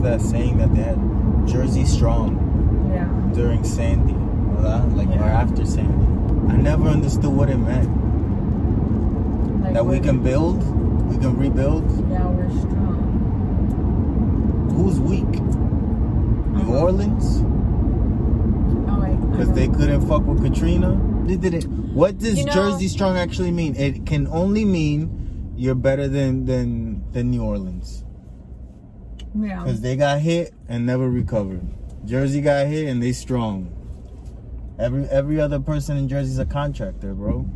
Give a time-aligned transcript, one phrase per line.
[0.00, 0.98] was that saying that they had
[1.46, 3.06] Jersey Strong Yeah.
[3.34, 4.96] during Sandy, ¿verdad?
[4.96, 6.06] like or after Sandy.
[6.52, 7.88] I never understood what it meant.
[9.62, 10.58] Like that we can build,
[11.10, 11.84] we can rebuild.
[12.10, 12.96] Yeah, we're strong.
[14.74, 15.28] Who's weak?
[15.28, 16.80] New Uh-huh.
[16.84, 17.42] Orleans,
[18.88, 19.20] Oh wait.
[19.30, 19.54] Because know.
[19.54, 20.98] they couldn't fuck with Katrina.
[21.26, 21.64] They didn't.
[21.94, 23.74] What does You know- Jersey Strong actually mean?
[23.76, 25.10] It can only mean
[25.56, 28.04] you're better than than than New Orleans.
[29.34, 29.62] Yeah.
[29.62, 31.62] Because they got hit and never recovered.
[32.04, 33.76] Jersey got hit and they strong.
[34.78, 37.46] Every every other person in Jersey's a contractor, bro.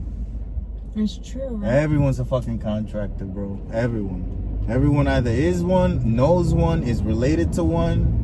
[0.95, 1.48] It's true.
[1.48, 1.73] Right?
[1.73, 3.61] Everyone's a fucking contractor, bro.
[3.73, 4.67] Everyone.
[4.69, 8.20] Everyone either is one, knows one, is related to one.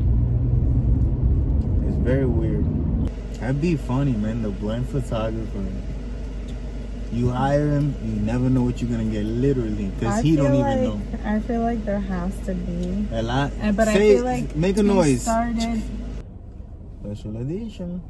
[1.87, 2.65] It's very weird.
[3.41, 4.43] That'd be funny, man.
[4.43, 5.65] The blind photographer.
[7.13, 10.61] You hire him, you never know what you're gonna get, literally, because he don't even
[10.61, 11.01] like, know.
[11.25, 13.07] I feel like there has to be.
[13.13, 13.51] A lot.
[13.61, 15.23] Uh, But I Say- feel like make a noise.
[15.23, 15.83] Started,
[17.03, 18.01] Special edition.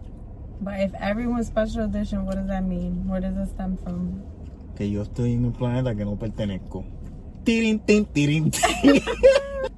[0.60, 3.08] but if everyone's special edition, what does that mean?
[3.08, 4.22] Where does it stem from?
[4.77, 6.84] que yo estoy en un planeta que no pertenezco.
[7.44, 9.03] Tirin, tin, tirin, tin.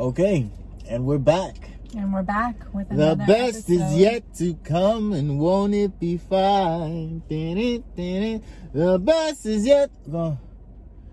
[0.00, 0.48] okay,
[0.88, 1.70] and we're back.
[1.94, 7.22] And we're back with The best is yet to come, and won't it be fine?
[7.28, 9.90] The best is yet.
[10.10, 10.38] Go.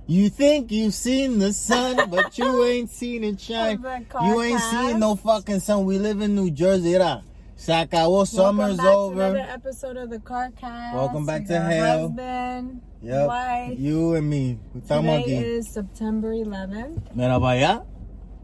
[0.08, 3.84] You think you've seen the sun, but you ain't seen it shine.
[4.22, 5.84] You ain't seen no fucking sun.
[5.86, 7.24] We live in New Jersey, acabó,
[7.60, 9.22] Welcome summer's back to over.
[9.22, 10.94] another episode of the CarCast.
[10.94, 12.08] Welcome back to hell.
[12.08, 13.28] Husband, Yep.
[13.28, 13.80] wife.
[13.80, 14.58] You and me.
[14.88, 17.14] Today is September 11th.
[17.16, 17.86] Mira para allá.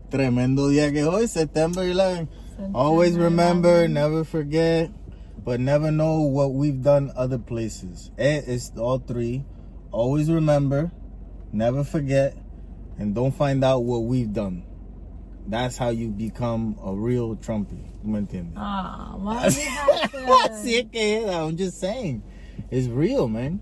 [0.09, 2.27] Tremendo día que hoy, September 11.
[2.27, 3.91] September Always remember, 11th.
[3.91, 4.89] never forget,
[5.43, 8.11] but never know what we've done other places.
[8.17, 9.43] Eh, It's all three.
[9.91, 10.91] Always remember,
[11.51, 12.35] never forget,
[12.97, 14.63] and don't find out what we've done.
[15.47, 17.77] That's how you become a real Trumpy.
[18.01, 18.53] ¿Tú me entiendes?
[18.57, 19.45] Ah, why?
[20.49, 22.23] Así es que I'm just saying.
[22.71, 23.59] It's real, man.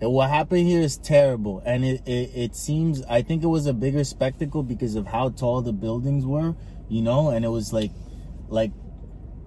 [0.00, 1.62] And what happened here is terrible.
[1.64, 5.30] And it, it, it seems, I think it was a bigger spectacle because of how
[5.30, 6.54] tall the buildings were,
[6.88, 7.30] you know?
[7.30, 7.90] And it was like,
[8.48, 8.70] like,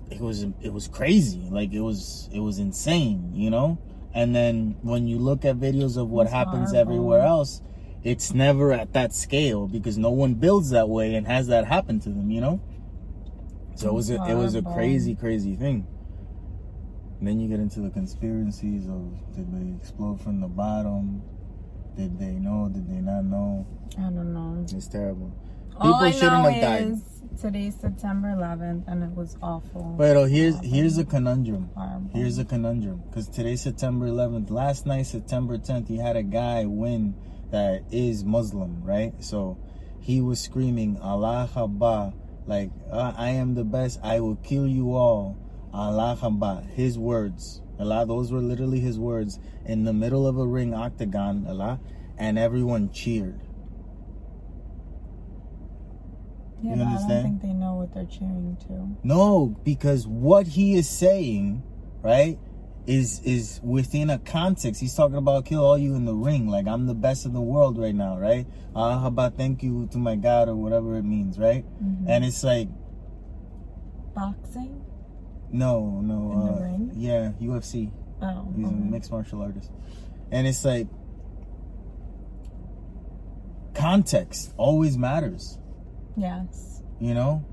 [0.09, 1.47] it was, it was crazy.
[1.49, 3.79] Like, it was, it was insane, you know?
[4.13, 6.79] And then when you look at videos of what It's happens horrible.
[6.79, 7.61] everywhere else,
[8.03, 11.99] it's never at that scale because no one builds that way and has that happen
[12.01, 12.61] to them, you know?
[13.75, 15.87] So it was a, it was a crazy, crazy thing.
[17.21, 21.21] And then you get into the conspiracies of did they explode from the bottom?
[21.95, 22.67] Did they know?
[22.73, 23.67] Did they not know?
[23.95, 24.65] I don't know.
[24.75, 25.31] It's terrible.
[25.77, 26.91] All I shouldn't know have died.
[26.93, 27.03] is
[27.39, 29.93] today's September 11th, and it was awful.
[29.99, 31.69] But oh, here's here's a conundrum.
[32.11, 34.49] Here's a conundrum because today's September 11th.
[34.49, 37.13] Last night, September 10th, he had a guy win
[37.51, 39.13] that is Muslim, right?
[39.23, 39.59] So
[39.99, 42.13] he was screaming Allahu Akbar,
[42.47, 43.99] like I am the best.
[44.01, 45.37] I will kill you all.
[45.73, 46.63] Allahu Akbar.
[46.75, 47.61] His words.
[47.79, 48.05] Allah.
[48.05, 51.45] Those were literally his words in the middle of a ring octagon.
[51.47, 51.79] Allah,
[52.17, 53.39] and everyone cheered.
[56.61, 58.95] yeah, you but I don't think they know what they're cheering to.
[59.03, 61.63] No, because what he is saying,
[62.03, 62.37] right,
[62.85, 64.81] is is within a context.
[64.81, 67.41] He's talking about kill all you in the ring, like I'm the best in the
[67.41, 68.45] world right now, right?
[68.75, 71.65] Uh, how about thank you to my God or whatever it means, right?
[71.83, 72.05] Mhm.
[72.07, 72.69] And it's like,
[74.13, 74.81] Boxing?
[75.51, 76.91] No, no, uh, ring?
[76.95, 77.91] yeah, UFC.
[78.21, 79.71] Oh, He's a mixed martial artist,
[80.31, 80.87] and it's like
[83.73, 85.57] context always matters.
[86.17, 86.81] yes.
[86.99, 87.45] You know?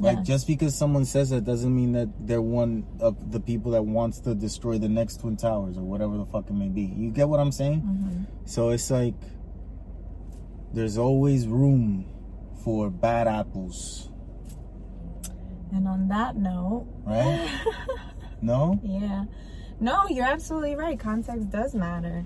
[0.00, 3.82] Like just because someone says that doesn't mean that they're one of the people that
[3.84, 6.80] wants to destroy the next twin towers or whatever the fuck it may be.
[6.82, 7.80] You get what I'm saying?
[7.80, 9.14] hmm So it's like
[10.72, 12.06] there's always room
[12.64, 14.08] for bad apples,
[15.72, 17.48] And on that note, right?
[18.42, 18.80] No?
[18.82, 19.24] yeah.
[19.80, 20.98] No, you're absolutely right.
[20.98, 22.24] Context does matter.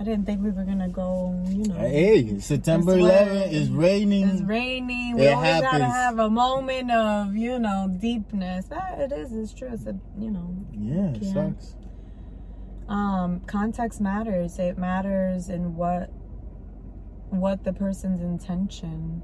[0.00, 1.74] I didn't think we were gonna go, you know.
[1.74, 4.28] Hey, September This 11th is raining.
[4.28, 5.16] It's raining.
[5.16, 8.66] We It always gotta have a moment of, you know, deepness.
[8.72, 9.32] Ah, it is.
[9.32, 9.68] It's true.
[9.72, 11.76] It's a, you know, Yeah, it sucks.
[12.88, 14.58] um, context matters.
[14.58, 16.10] It matters in what,
[17.28, 19.22] what the person's intention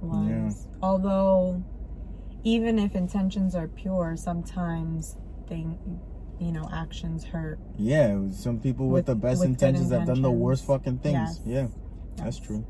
[0.00, 0.66] was.
[0.82, 1.62] Although,
[2.46, 5.16] even if intentions are pure, sometimes
[5.48, 5.76] thing,
[6.38, 7.58] you know, actions hurt.
[7.76, 10.98] Yeah, some people with, With- the best with good intentions have done the worst fucking
[10.98, 11.14] things.
[11.14, 11.40] Yes.
[11.44, 11.66] Yeah,
[12.14, 12.64] that's true.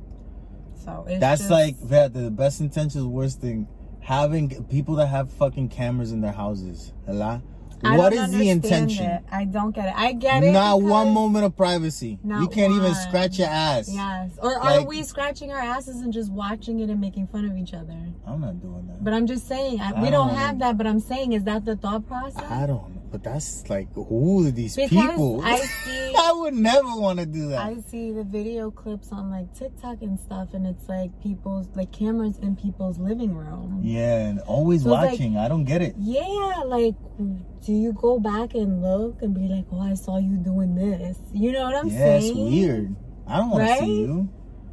[0.83, 3.69] So it's That's just- like yeah, the best intentions, worst thing.
[4.01, 7.43] Having people that have fucking cameras in their houses, a lot,
[7.85, 9.05] I What the intention?
[9.05, 9.25] it.
[9.31, 9.95] I don't get it.
[9.97, 10.53] I get it.
[10.53, 12.19] Not one moment of privacy.
[12.25, 13.89] You can't even scratch your ass.
[13.93, 14.33] Yes.
[14.43, 17.75] Or are we scratching our asses and just watching it and making fun of each
[17.75, 17.93] other?
[18.27, 19.05] I'm not doing that.
[19.05, 20.79] But I'm just saying, I, I we don't don't have that.
[20.79, 22.43] But I'm saying, is that the thought process?
[22.51, 22.96] I don't know.
[23.11, 25.41] But that's like, who are these Because people?
[25.45, 27.61] I see- I would never want to do that.
[27.61, 31.93] I see the video clips on like TikTok and stuff, and it's like people's like
[31.93, 33.81] cameras in people's living room.
[33.85, 35.37] yeah, and always So it's like- watching.
[35.37, 35.95] I don't get it.
[35.99, 40.37] Yeah, like, do you go back and look and be like, oh, I saw you
[40.39, 41.19] doing this?
[41.33, 42.31] You know what I'm yeah, saying?
[42.31, 42.97] it's weird.
[43.27, 44.29] I don't want to see you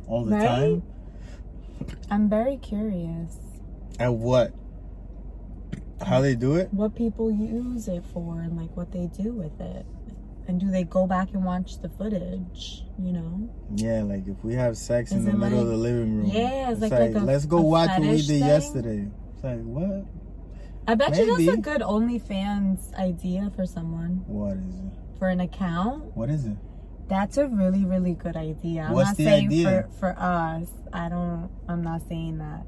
[0.08, 0.46] all the Right?
[0.46, 0.84] time.
[2.10, 3.38] I'm very curious
[4.00, 4.54] At what?
[6.08, 6.74] How they do it?
[6.74, 9.86] what people use it for and like what they do with it.
[10.48, 12.84] And do they go back and watch the footage?
[13.00, 13.50] You know?
[13.76, 16.26] Yeah, like if we have sex in the middle of the living room.
[16.28, 18.40] Yeah, it's it's like- like, like a- let's go watch what we did thing.
[18.46, 19.08] yesterday.
[19.36, 20.06] It's like what?
[20.86, 24.24] I bet you that's a good OnlyFans idea for someone.
[24.28, 24.92] What is it?
[25.20, 26.16] For an account.
[26.16, 26.58] What is it?
[27.08, 28.84] That's a really, really good idea.
[28.84, 29.88] I'm What's not the saying idea?
[29.92, 30.68] for for us.
[30.92, 31.50] I don't.
[31.70, 32.66] I'm not saying that.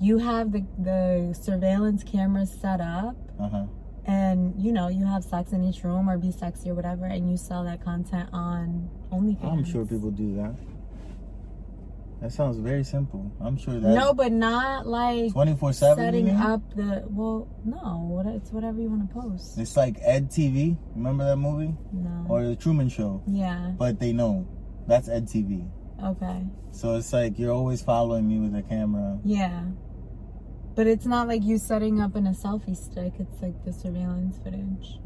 [0.00, 3.64] You have the the surveillance cameras set up, Uh huh.
[4.04, 7.28] and you know you have sex in each room or be sexy or whatever, and
[7.30, 9.44] you sell that content on OnlyFans.
[9.52, 10.54] I'm sure people do that.
[12.20, 13.30] That sounds very simple.
[13.40, 16.04] I'm sure that No, but not like 24 seven.
[16.04, 17.04] setting up the.
[17.08, 18.06] Well, no.
[18.08, 19.56] What it's whatever you want to post.
[19.56, 20.76] It's like Ed TV.
[20.96, 22.26] Remember that movie No.
[22.28, 23.22] or the Truman Show?
[23.26, 23.70] yeah.
[23.78, 24.48] But they know
[24.88, 25.68] that's Ed TV.
[26.04, 26.44] Okay.
[26.72, 29.18] So it's like you're always following me with a camera.
[29.24, 29.62] Yeah.
[30.78, 33.14] But it's not like you setting up in a selfie stick.
[33.18, 35.00] It's like the surveillance footage.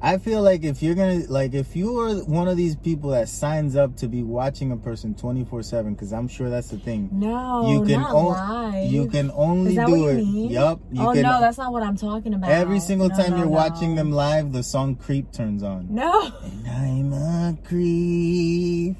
[0.00, 3.28] I feel like if you're gonna like if you are one of these people that
[3.28, 7.08] signs up to be watching a person 24 seven, because I'm sure that's the thing.
[7.10, 8.84] No, you can live.
[8.88, 10.18] you can only do it.
[10.18, 10.50] mean?
[10.52, 10.78] Yup.
[10.96, 12.48] Oh can no, that's not what I'm talking about.
[12.52, 13.50] every single No, time no, you're no.
[13.50, 15.92] watching them live, the song "Creep" turns on.
[15.92, 16.30] No.
[16.44, 18.96] And I'm a creep.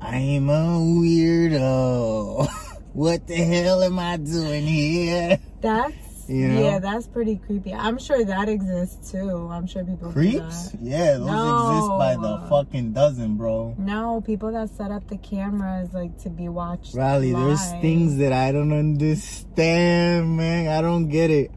[0.00, 2.48] I'm a weirdo.
[2.92, 5.38] what the hell am I doing here?
[5.60, 6.60] That's You know?
[6.62, 7.74] yeah, that's pretty creepy.
[7.74, 9.48] I'm sure that exists too.
[9.50, 10.74] I'm sure people do Creeps?
[10.80, 13.74] Yeah, those exist by the fucking dozen, bro.
[13.78, 16.94] No, people that set up the cameras like to be watched.
[16.94, 20.68] Riley, there's things that I don't understand, man.
[20.68, 21.50] I don't get it.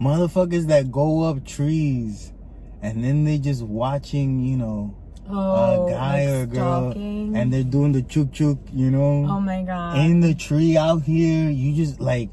[0.00, 2.32] Motherfuckers that go up trees
[2.82, 4.94] and then they just watching, you know,
[5.30, 7.36] oh, a guy like or a girl stalking.
[7.36, 9.98] and they're doing the chuk chuk, you know, oh my god.
[9.98, 11.50] in the tree out here.
[11.50, 12.30] You just like,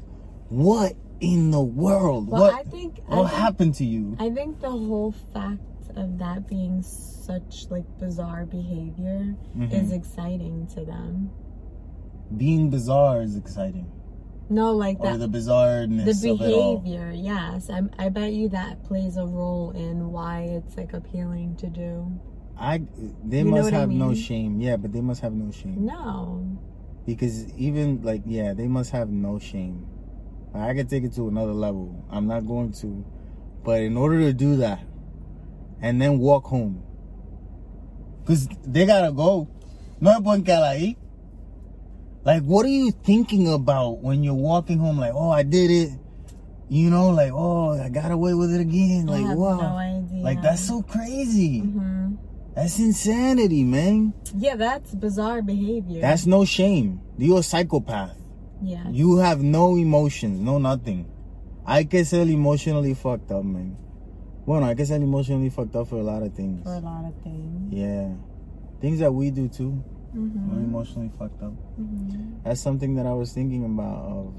[0.48, 2.28] what in the world?
[2.28, 4.16] well, what I think I what think- happened to you?
[4.20, 5.60] I think the whole fact
[5.96, 9.72] of that being such like bizarre behavior Mhm.
[9.72, 11.30] is exciting to them.
[12.36, 13.86] Being bizarre is exciting.
[14.48, 16.78] No, like Or that the bizarreness the of it all.
[16.78, 17.68] behavior, yes.
[17.70, 22.12] I, I bet you that plays a role in why it's like appealing to do.
[22.58, 22.82] I
[23.24, 24.60] they You must what I have no shame.
[24.60, 25.86] Yeah, but they must have no shame.
[25.86, 26.58] No.
[27.04, 29.86] Because even like yeah, they must have no shame.
[30.54, 32.04] I could take it to another level.
[32.10, 33.04] I'm not going to,
[33.62, 34.80] but in order to do that,
[35.82, 36.82] and then walk home,
[38.20, 39.48] because they gotta go.
[40.00, 40.96] No pueden quedar.
[42.24, 44.98] Like, what are you thinking about when you're walking home?
[44.98, 45.90] Like, oh, I did it.
[46.68, 49.06] You know, like, oh, I got away with it again.
[49.06, 49.78] Like, have wow.
[50.10, 50.22] no.
[50.22, 51.60] Like, that's so crazy.
[51.60, 52.16] hmm
[52.56, 54.14] That's insanity, man.
[54.34, 56.00] Yeah, that's bizarre behavior.
[56.00, 57.00] That's no shame.
[57.18, 58.16] You're a psychopath.
[58.62, 58.88] yeah.
[58.90, 61.06] You have no emotions, no nothing.
[61.66, 63.76] I que ser emotionally fucked up, man.
[64.46, 66.62] Bueno, hay que ser emotionally fucked up for a lot of things.
[66.62, 67.72] for a lot of things.
[67.74, 68.14] Yeah.
[68.80, 69.72] Things that we do too.
[70.12, 71.52] hmm We're emotionally fucked up.
[71.76, 74.34] hmm That's something that I was thinking about of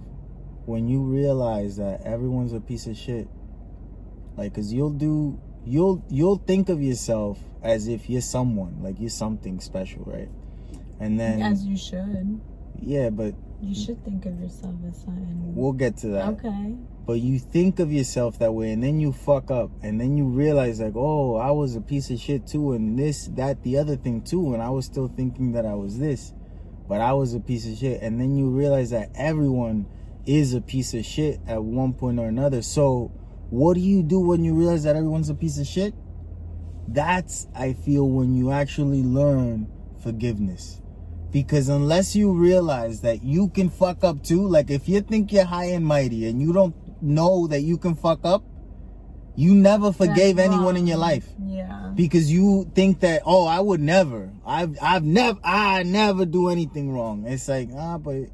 [0.65, 3.27] when you realize that everyone's a piece of shit.
[4.37, 9.09] Like, cause you'll do, you'll, you'll think of yourself as if you're someone, like you're
[9.09, 10.29] something special, right?
[10.99, 12.39] And then, As you should.
[12.79, 15.55] yeah, but You should think of yourself as something.
[15.55, 16.27] we'll get to that.
[16.29, 16.75] Okay.
[17.05, 20.25] But you think of yourself that way, and then you fuck up, and then you
[20.25, 23.95] realize like, oh, I was a piece of shit too, and this, that, the other
[23.95, 26.33] thing too, and I was still thinking that I was this,
[26.87, 29.85] but I was a piece of shit, and then you realize that everyone
[30.25, 32.61] is a piece of shit at one point or another.
[32.61, 33.11] So,
[33.49, 35.93] what do you do when you realize that everyone's a piece of shit?
[36.87, 39.67] That's I feel when you actually learn
[40.01, 40.81] forgiveness.
[41.31, 45.43] Because unless you realize that you can fuck up too, like if you think you're
[45.45, 48.43] high and mighty and you don't know that you can fuck up,
[49.35, 51.91] you never forgave anyone in your life Yeah.
[51.93, 56.91] because you think that oh I would never I've I've never I never do anything
[56.91, 57.23] wrong.
[57.27, 58.29] It's like ah but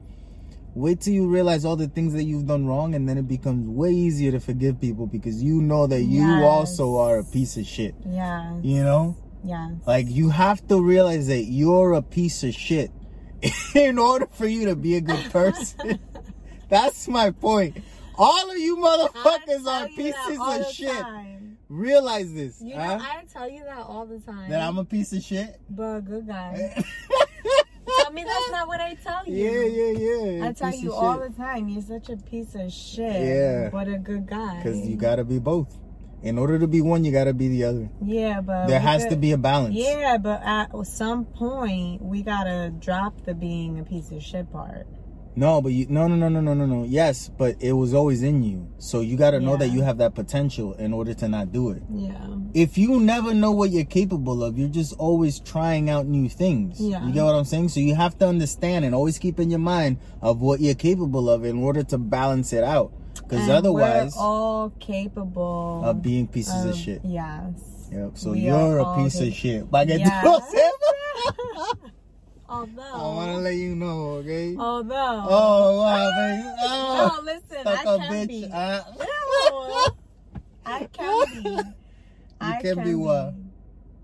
[0.75, 3.67] Wait till you realize all the things that you've done wrong, and then it becomes
[3.67, 6.43] way easier to forgive people because you know that you Yes.
[6.43, 7.93] also are a piece of shit.
[8.05, 8.59] Yeah.
[8.61, 9.15] You know?
[9.43, 9.71] Yeah.
[9.85, 12.91] Like, you have to realize that you're a piece of shit
[13.75, 15.99] in order for you to be a good person.
[16.69, 17.77] That's my point.
[18.17, 20.89] All of you motherfuckers are pieces of shit.
[20.89, 21.57] Time.
[21.69, 22.61] Realize this.
[22.61, 22.97] You huh?
[22.97, 24.49] know, I tell you that all the time.
[24.49, 25.59] that I'm a piece of shit?
[25.69, 26.83] but a good guy.
[28.15, 29.35] Tell me that's not what I tell you.
[29.35, 30.47] Yeah, yeah, yeah.
[30.47, 31.31] I tell you all shit.
[31.31, 33.21] the time, you're such a piece of shit.
[33.21, 33.69] Yeah.
[33.71, 34.57] But a good guy.
[34.57, 35.77] Because you gotta be both.
[36.21, 37.89] In order to be one, you gotta be the other.
[38.01, 39.75] Yeah, but there has could- to be a balance.
[39.75, 44.87] Yeah, but at some point we gotta drop the being a piece of shit part.
[45.35, 46.83] No, but you no no no no no no no.
[46.83, 48.71] Yes, but it was always in you.
[48.77, 51.81] So you gotta know that you have that potential in order to not do it.
[51.91, 52.27] Yeah.
[52.53, 56.79] If you never know what you're capable of, you're just always trying out new things.
[56.79, 57.05] Yeah.
[57.05, 57.69] You get what I'm saying?
[57.69, 61.29] So you have to understand and always keep in your mind of what you're capable
[61.29, 62.93] of in order to balance it out.
[63.15, 67.01] Because otherwise, we're all capable of being pieces of of- shit.
[67.03, 67.89] Yes.
[67.91, 68.11] Yep.
[68.17, 69.65] So we you're a piece of shit.
[69.71, 70.55] Yes.
[72.49, 72.81] Although.
[72.81, 74.55] I want to let you know, okay?
[74.57, 75.25] Although.
[75.29, 76.49] Oh, wow, baby.
[76.65, 78.49] Oh, No, listen, suck I can be.
[78.51, 79.87] Uh, No,
[80.65, 81.59] I can be.
[82.41, 83.33] I can be what?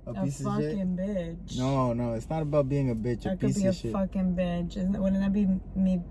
[0.08, 0.72] a A piece of shit?
[0.78, 1.58] fucking bitch.
[1.58, 3.26] No, no, it's not about being a bitch.
[3.26, 3.92] A I could piece be a shit.
[3.92, 4.78] fucking bitch.
[4.78, 6.02] Isn't wouldn't that be me?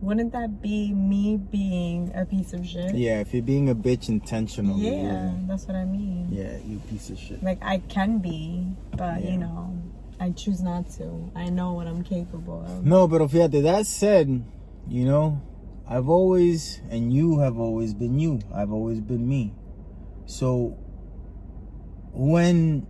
[0.00, 2.94] Wouldn't that be me being a piece of shit?
[2.94, 4.80] Yeah, if you're being a bitch intentionally.
[4.86, 5.32] Yeah, Yeah.
[5.46, 6.28] that's what I mean.
[6.30, 7.42] Yeah, you piece of shit.
[7.42, 9.30] Like I can be, but Yeah.
[9.32, 9.76] you know,
[10.20, 11.30] I choose not to.
[11.34, 12.84] I know what I'm capable of.
[12.84, 14.44] No, but fíjate, that said,
[14.88, 15.42] you know,
[15.88, 18.40] I've always, and you have always been you.
[18.54, 19.54] I've always been me.
[20.26, 20.78] So,
[22.12, 22.86] when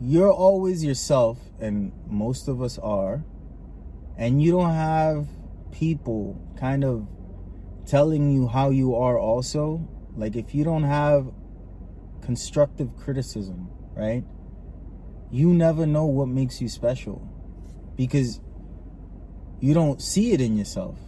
[0.00, 3.24] you're always yourself, and most of us are,
[4.16, 5.26] and you don't have
[5.72, 7.06] people kind of
[7.86, 9.86] telling you how you are also,
[10.16, 11.32] like if you don't have
[12.22, 14.24] constructive criticism, right?
[15.30, 17.26] You never know what makes you special
[17.96, 18.40] because
[19.60, 20.98] you don't see it in yourself.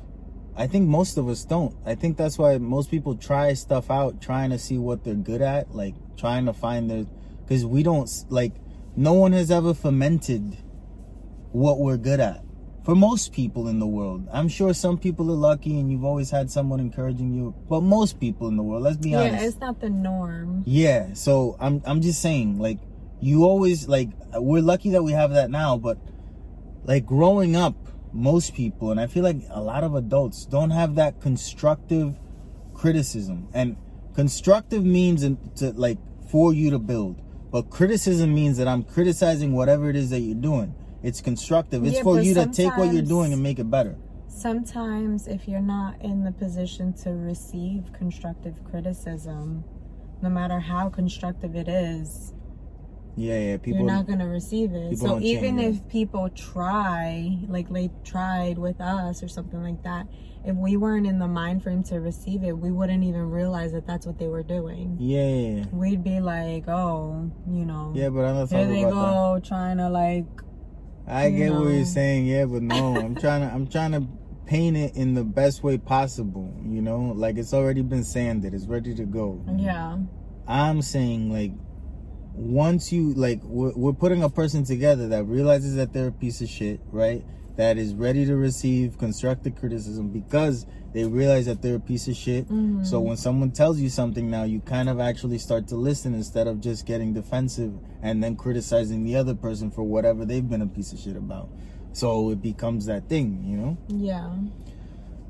[0.55, 1.75] I think most of us don't.
[1.87, 5.41] I think that's why most people try stuff out, trying to see what they're good
[5.41, 7.07] at, like trying to find their.
[7.45, 8.53] Because we don't like,
[8.95, 10.59] no one has ever fermented
[11.53, 12.45] what we're good at.
[12.85, 16.31] For most people in the world, I'm sure some people are lucky and you've always
[16.31, 17.55] had someone encouraging you.
[17.69, 19.41] But most people in the world, let's be Yeah, honest.
[19.43, 20.65] Yeah, it's not the norm.
[20.67, 22.79] Yeah, so I'm I'm just saying, like,
[23.23, 25.97] you always like we're lucky that we have that now, but
[26.85, 27.77] like growing up,
[28.13, 32.19] most people, and I feel like a lot of adults don't have that constructive
[32.75, 33.49] criticism.
[33.55, 33.77] And
[34.15, 35.25] constructive means
[35.57, 35.99] to like
[36.31, 40.35] for you to build, but criticism means that I'm criticizing whatever it is that you're
[40.35, 40.75] doing.
[41.05, 41.85] It's constructive.
[41.85, 43.97] It's Yeah, for you to take what you're doing and make it better.
[44.27, 49.63] Sometimes, if you're not in the position to receive constructive criticism,
[50.23, 52.35] no matter how constructive it is,
[53.17, 53.57] Yeah, yeah.
[53.59, 53.81] People.
[53.81, 54.99] you're not gonna receive it.
[54.99, 60.07] So even if people try, like they tried with us or something like that,
[60.45, 63.87] if we weren't in the mind frame to receive it, we wouldn't even realize that
[63.87, 64.97] that's what they were doing.
[64.99, 65.65] yeah, yeah, yeah.
[65.73, 69.41] We'd be like, oh, you know, Yeah, but I'm not talking they about that.
[69.45, 70.25] go trying to like,
[71.07, 74.07] I get what you're saying, yeah, but no, I'm trying to I'm trying to
[74.47, 77.13] paint it in the best way possible, you know?
[77.15, 79.45] Like it's already been sanded, it's ready to go.
[79.57, 79.99] yeah,
[80.49, 81.53] I'm saying like
[82.35, 86.41] once you like we're, we're putting a person together that realizes that they're a piece
[86.41, 87.25] of shit, right?
[87.57, 92.17] That is ready to receive constructive criticism because they realize that they're a piece of
[92.17, 92.45] shit.
[92.45, 92.85] Mm-hmm.
[92.85, 96.47] So when someone tells you something now, you kind of actually start to listen instead
[96.47, 97.73] of just getting defensive
[98.03, 101.49] and then criticizing the other person for whatever they've been a piece of shit about.
[101.93, 103.79] So it becomes that thing, you know?
[103.89, 104.35] yeah.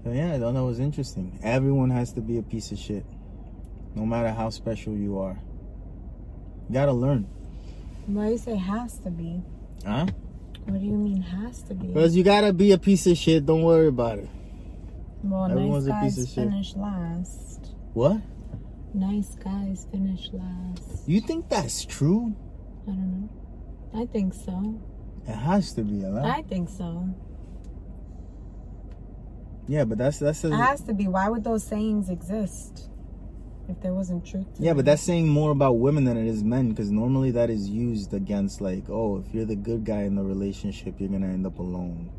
[0.04, 1.38] So yeah, I thought that was interesting.
[1.44, 3.04] Everyone has to be a piece of shit,
[3.94, 5.38] no matter how special you are.
[6.72, 7.24] Gotta learn,
[8.06, 9.42] Why you say has to be?
[9.84, 10.06] huh?
[10.64, 11.88] What do you mean has to be?
[11.88, 13.44] Because you gotta be a piece of shit.
[13.44, 14.28] Don't worry about it.
[15.22, 16.50] Well, Everyone's nice a piece guys of shit.
[16.50, 17.74] finish last.
[17.92, 18.20] What?
[18.94, 21.08] Nice guys finish last.
[21.08, 22.34] You think that's true?
[22.84, 24.00] I don't know.
[24.02, 24.80] I think so.
[25.28, 26.24] It has to be a lot.
[26.24, 27.08] I think so.
[29.68, 31.06] yeah, but that's that's It has to be.
[31.08, 32.88] Why would those sayings exist
[33.68, 36.42] if there wasn't truth to yeah, but that's saying more about women than it is
[36.42, 40.16] men because normally that is used against like, oh, if you're the good guy in
[40.16, 42.10] the relationship, you're gonna end up alone.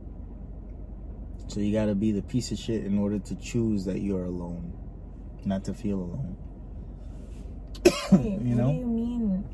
[1.48, 4.74] So you gotta be the piece of shit in order to choose that you're alone,
[5.46, 6.38] not to feel alone.
[8.12, 9.46] Wait, you what do you mean?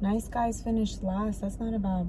[0.00, 1.40] Nice guys finish last.
[1.40, 2.06] That's not about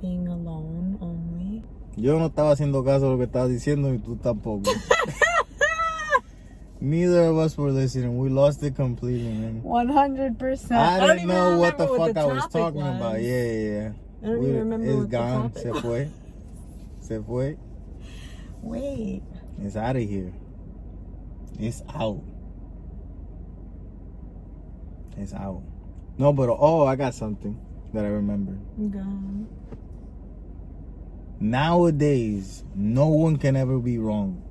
[0.00, 1.62] being alone only.
[1.96, 4.70] Yo no estaba haciendo caso a lo que estabas diciendo y tú tampoco.
[6.80, 8.18] Neither of us were listening.
[8.18, 9.62] We lost it completely, man.
[9.62, 10.80] One hundred percent.
[10.80, 13.20] I don't didn't know what the fuck I was talking about.
[13.20, 13.92] Yeah, yeah, yeah.
[14.22, 15.42] I don't We- even remember it's what the gone.
[15.50, 15.80] topic Se was.
[15.82, 16.08] fue.
[17.00, 17.56] Se fue.
[18.62, 19.22] Wait.
[19.60, 20.32] It's out of here.
[21.58, 22.22] It's out.
[25.16, 25.62] It's out.
[26.16, 27.58] No, but oh, I got something
[27.92, 28.52] that I remember.
[28.90, 29.02] Go.
[31.40, 34.42] Nowadays, no one can ever be wrong.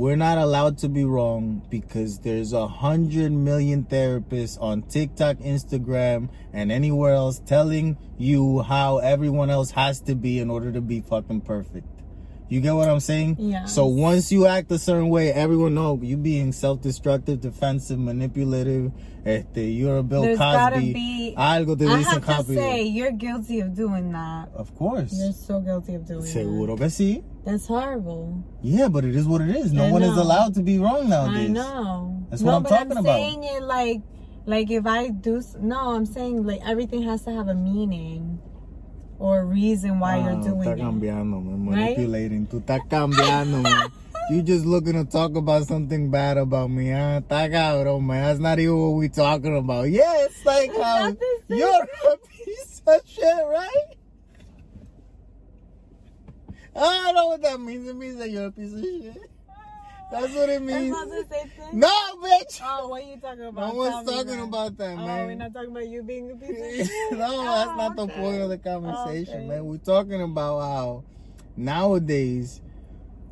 [0.00, 6.30] We're not allowed to be wrong because there's a hundred million therapists on TikTok, Instagram,
[6.54, 11.02] and anywhere else telling you how everyone else has to be in order to be
[11.02, 11.86] fucking perfect.
[12.48, 13.36] You get what I'm saying?
[13.38, 13.66] Yeah.
[13.66, 18.92] So once you act a certain way, everyone know you being self-destructive, defensive, manipulative.
[19.26, 20.92] Este, you're a Bill There's gotta Cosby.
[20.94, 21.34] be.
[21.36, 22.54] Algo te I dicen have to copy.
[22.54, 24.48] say, you're guilty of doing that.
[24.54, 25.12] Of course.
[25.12, 26.84] You're so guilty of doing Seguro that.
[26.84, 27.22] que sí.
[27.44, 28.44] That's horrible.
[28.62, 29.72] Yeah, but it is what it is.
[29.72, 31.48] No I one is allowed to be wrong nowadays.
[31.50, 32.22] I know.
[32.28, 33.16] That's no, what I'm but talking I'm about.
[33.16, 34.00] saying it like,
[34.46, 35.42] like if I do.
[35.60, 38.38] No, I'm saying like everything has to have a meaning
[39.18, 40.80] or a reason why Ah, you're doing está it.
[40.80, 41.66] cambiando, man.
[41.66, 41.96] Right?
[41.96, 42.46] Manipulating.
[42.46, 43.88] Tú estás cambiando, man.
[44.30, 47.20] You just looking to talk about something bad about me, huh?
[47.26, 48.22] Está cabrón, man.
[48.26, 49.90] That's not even what we talking about.
[49.90, 53.96] Yeah, it's like how not the same you're a piece of shit, right?
[56.76, 57.88] I don't know what that means.
[57.88, 59.16] It means that you're a piece of shit.
[60.12, 60.90] That's what it That's means.
[60.90, 61.78] not the same thing.
[61.78, 61.88] No,
[62.20, 62.60] bitch.
[62.64, 63.68] Oh, what are you talking about?
[63.68, 65.26] No one's Tell talking about that, Oh, man.
[65.28, 66.50] we're not talking about you being a piece
[66.80, 67.12] of shit.
[67.12, 69.46] no, that's Oh, not the point of the ah, conversation, Okay.
[69.46, 69.66] man.
[69.66, 71.04] We're talking about how
[71.56, 72.60] nowadays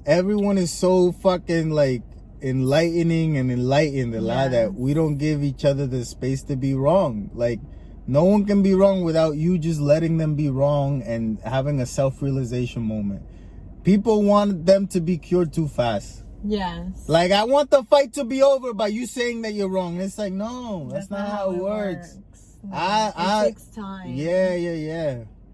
[0.07, 2.03] everyone is so fucking like
[2.41, 4.49] enlightening and enlightened a lot Yeah.
[4.67, 7.31] that we don't give each other the space to be wrong.
[7.35, 7.59] Like
[8.07, 11.87] no one can be wrong without you just letting them be wrong and having a
[11.87, 13.23] self-realization moment.
[13.85, 16.23] People want them to be cured too fast.
[16.45, 17.09] Yes.
[17.09, 20.01] Like I want the fight to be over by you saying that you're wrong.
[20.01, 22.19] It's like no, that's, not, how it works.
[22.63, 24.11] No, I- it I- takes time.
[24.15, 25.11] Yeah, yeah, yeah.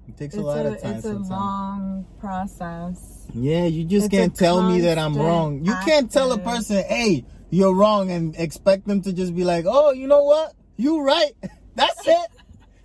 [0.06, 1.30] It takes It's a lot a, of time it's a sometimes.
[1.30, 3.26] long process.
[3.34, 5.64] yeah, you just it's can't tell me that I'm wrong.
[5.64, 9.64] You can't tell a person, "Hey, you're wrong," and expect them to just be like,
[9.66, 10.52] "Oh, you know what?
[10.76, 11.32] You're right.
[11.74, 12.30] That's it.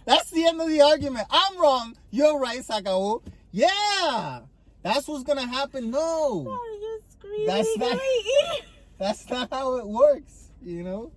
[0.06, 1.28] That's the end of the argument.
[1.30, 1.96] I'm wrong.
[2.12, 3.22] You're right, acabó."
[3.52, 4.40] Yeah,
[4.84, 5.92] that's what's gonna happen.
[5.92, 7.48] No, Oh, you're screaming.
[7.48, 8.00] That's not-
[8.98, 10.50] that's not how it works.
[10.64, 11.12] You know,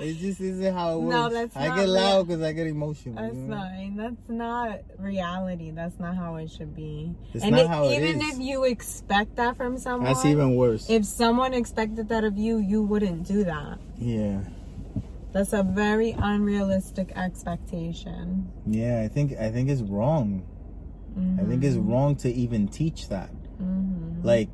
[0.00, 1.14] it just isn't how it works.
[1.14, 3.14] No, that's I not get loud because I get emotional.
[3.22, 3.56] That's you know?
[3.56, 3.96] not.
[3.96, 5.70] That's not reality.
[5.70, 7.14] That's not how it should be.
[7.32, 8.34] It's and not it- how it even is.
[8.34, 10.88] if you expect that from someone, That's even worse.
[10.90, 13.78] If someone expected that of you, you wouldn't do that.
[13.98, 14.40] yeah.
[15.32, 18.50] That's a very unrealistic expectation.
[18.66, 20.42] Yeah, I think I think it's wrong.
[21.40, 23.30] I think it's wrong to even teach that.
[23.60, 24.22] Mm-hmm.
[24.22, 24.48] Like,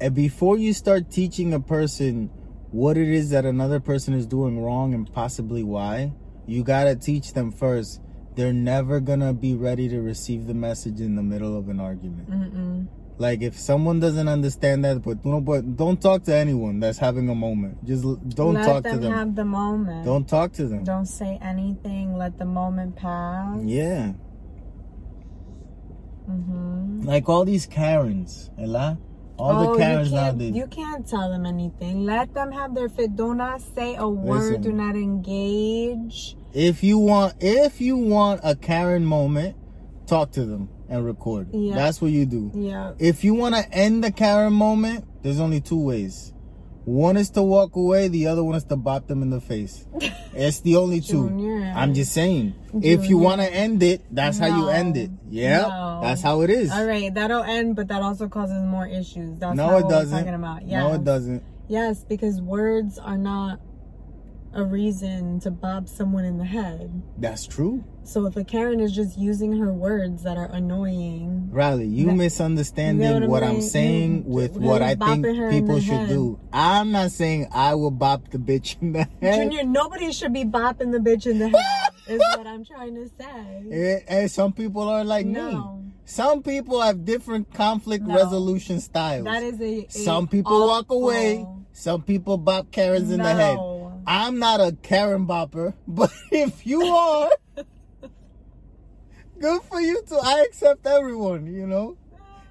[0.00, 2.30] eh, before you start teaching a person
[2.70, 6.12] what it is that another person is doing wrong and possibly why,
[6.46, 8.00] you gotta teach them first.
[8.34, 12.28] They're never gonna be ready to receive the message in the middle of an argument.
[12.28, 12.88] Mm-mm.
[13.16, 17.28] Like, if someone doesn't understand that, but don't, but don't talk to anyone that's having
[17.28, 17.84] a moment.
[17.84, 19.12] Just don't Let talk them to them.
[19.12, 20.04] have the moment.
[20.04, 20.82] Don't talk to them.
[20.82, 22.16] Don't say anything.
[22.16, 23.60] Let the moment pass.
[23.62, 24.14] Yeah.
[26.28, 27.02] Mm-hmm.
[27.02, 28.98] Like all these Karens, Ella.
[29.36, 30.56] All oh, the Karens you can't, nowadays.
[30.56, 32.04] you can't tell them anything.
[32.04, 33.16] Let them have their fit.
[33.16, 34.42] Do not say a word.
[34.42, 34.62] Listen.
[34.62, 36.36] Do not engage.
[36.52, 39.56] if you want if you want a Karen moment,
[40.06, 41.48] talk to them and record.
[41.52, 41.74] Yeah.
[41.74, 42.52] That's what you do.
[42.54, 42.92] Yeah.
[42.98, 46.33] If you want to end the Karen moment, there's only two ways.
[46.84, 49.86] One is to walk away, the other one is to bop them in the face.
[50.34, 51.28] it's the only two.
[51.28, 51.72] Junior.
[51.74, 52.54] I'm just saying.
[52.82, 55.10] If you want to end it, that's how you end it.
[55.30, 55.62] Yeah.
[55.62, 56.00] No.
[56.02, 56.70] That's how it is.
[56.70, 59.38] All right, that'll end, but that also causes more issues.
[59.38, 60.18] That's No, it doesn't.
[60.18, 60.66] talking about.
[60.66, 60.82] Yes.
[60.82, 61.42] No, it doesn't.
[61.68, 63.60] Yes, because words are not
[64.54, 67.02] a reason to bob someone in the head.
[67.18, 67.84] That's true.
[68.04, 72.14] So if a Karen is just using her words that are annoying, Riley, you That-
[72.16, 75.62] misunderstanding You know what, what I'm saying You- with what I think bopping her in
[75.62, 76.08] people should head.
[76.10, 76.38] do.
[76.52, 79.50] I'm not saying I will bop the bitch in the head.
[79.50, 81.90] Junior, nobody should be bopping the bitch in the head.
[82.06, 83.70] is what I'm trying to say.
[83.72, 85.50] Eh, And some people are like No.
[85.76, 85.90] me.
[86.06, 88.14] Some people have different conflict No.
[88.16, 89.24] resolution styles.
[89.24, 89.86] That is a.
[89.86, 91.46] a some people walk away.
[91.72, 93.56] Some people bop Karens in the head.
[94.06, 94.12] No.
[94.12, 97.30] I'm not a Karen bopper, but if you are,
[99.38, 100.18] good for you too.
[100.22, 101.96] I accept everyone, you know?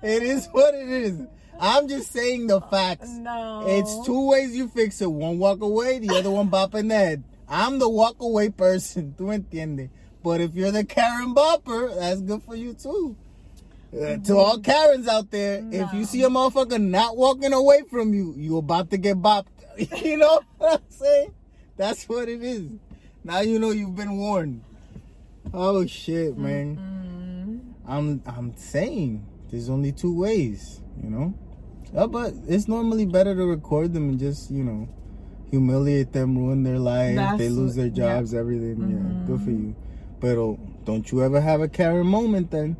[0.01, 1.21] It is what it is.
[1.59, 3.09] I'm just saying the facts.
[3.09, 3.65] No.
[3.67, 5.11] It's two ways you fix it.
[5.11, 7.23] One walk away, the other one bop in the head.
[7.47, 9.13] I'm the walk away person.
[9.17, 9.89] Tú entiendes?
[10.23, 13.15] But if you're the Karen bopper, that's good for you too.
[13.93, 18.13] Uh, to all Karens out there, if you see a motherfucker not walking away from
[18.13, 19.47] you, you about to get bopped.
[20.03, 21.33] you know what I'm saying?
[21.77, 22.69] That's what it is.
[23.23, 24.63] Now you know you've been warned.
[25.53, 26.77] Oh shit, man.
[26.77, 27.89] Mm.
[27.89, 31.33] I'm I'm saying there's only two ways, you know.
[31.95, 34.87] Uh, but it's normally better to record them and just you know
[35.51, 38.15] humiliate them, ruin their life, That's they lose their what- yeah.
[38.17, 38.77] jobs, everything.
[38.89, 39.63] Yeah, good for Mhm.
[39.67, 39.75] you.
[40.19, 42.75] But oh, don't you ever have a Karen moment then,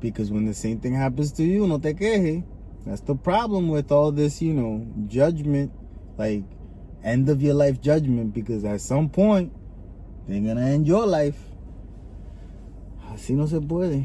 [0.00, 2.44] because when the same thing happens to you, no te queje.
[2.86, 5.72] That's the problem with all this, you know, judgment,
[6.18, 6.44] like
[7.04, 9.52] end of your life judgment, because at some point
[10.28, 11.36] they're gonna end your life.
[13.12, 14.04] Así no se puede.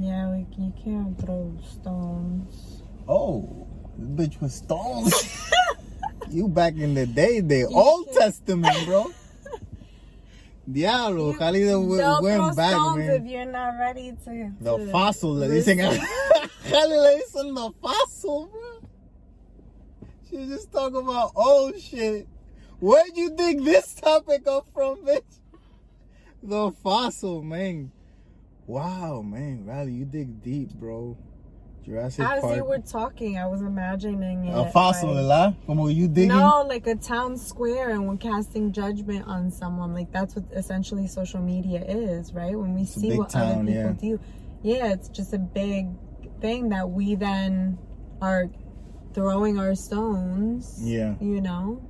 [0.00, 2.82] Yeah, we, you can't throw stones.
[3.08, 3.66] Oh,
[3.98, 5.12] this bitch was stoned.
[6.30, 9.10] you back in the day, the You Old can- Testament, bro.
[10.70, 14.52] Diablo, You- Khalida w- Don't throw went back, stones if you're not ready to.
[14.60, 16.00] The to fossil, dicen Khalida
[16.88, 17.20] le
[17.54, 18.88] the fossil, bro.
[20.30, 22.26] She just talking about old shit.
[22.84, 25.22] Where'd you think this topic come from, bitch?
[26.42, 27.92] The fossil, man.
[28.66, 31.16] Wow, man, Riley, you dig deep, bro.
[31.82, 32.56] Jurassic As Park.
[32.56, 34.54] you were talking, I was imagining it.
[34.54, 35.56] a fossil, like- ¿verdad?
[35.66, 36.28] Como you digging.
[36.28, 39.94] No, like a town square, and we're casting judgment on someone.
[39.94, 42.54] Like that's what essentially social media is, right?
[42.54, 43.92] When we a see what town, other people yeah.
[43.92, 44.20] do,
[44.62, 45.88] yeah, it's just a big
[46.42, 47.78] thing that we then
[48.20, 48.50] are
[49.14, 50.78] throwing our stones.
[50.82, 51.14] Yeah.
[51.18, 51.80] you know.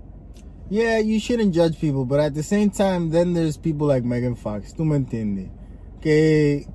[0.70, 4.34] Yeah, you shouldn't judge people, but at the same time, then there's people like Megan
[4.34, 4.72] Fox.
[4.72, 5.50] Tú me entiendes?
[6.00, 6.66] Que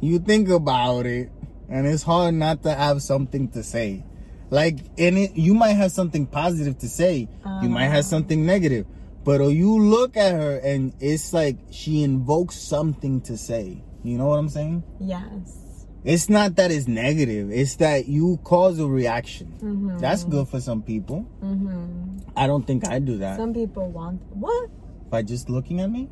[0.00, 1.30] you think about it,
[1.68, 4.04] and it's hard not to have something to say.
[4.50, 7.28] Like, in it, you might have something positive to say.
[7.62, 8.02] You might have Uh.
[8.02, 8.86] something negative.
[9.24, 13.82] But you look at her, and it's like she invokes something to say.
[14.02, 14.82] You know what I'm saying?
[15.00, 15.63] Yes.
[16.04, 17.50] It's not that it's negative.
[17.50, 19.54] It's that you cause a reaction.
[19.62, 19.98] Mhm.
[20.00, 21.20] That's good for some people.
[21.40, 23.36] hmm I don't think I do that.
[23.38, 24.68] Some people want what?
[25.10, 26.10] By just looking at me?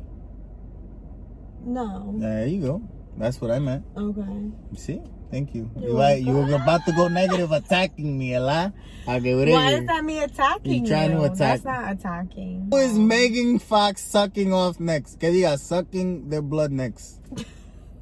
[1.65, 2.13] No.
[2.17, 2.81] There you go.
[3.17, 3.85] That's what I meant.
[3.95, 4.51] Okay.
[4.75, 5.01] See?
[5.29, 5.69] Thank you.
[5.75, 8.73] You're You like you were about to go negative attacking me, Ella.
[9.07, 9.81] Okay, Why whatever.
[9.81, 12.67] is that me attacking You're trying to attack That's not attacking.
[12.71, 15.19] Who is Megan Fox sucking off next?
[15.19, 17.19] Que diga, sucking their blood next.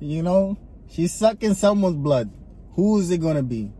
[0.04, 0.58] You know?
[0.91, 2.30] She's sucking someone's blood.
[2.75, 3.71] Who is it gonna be?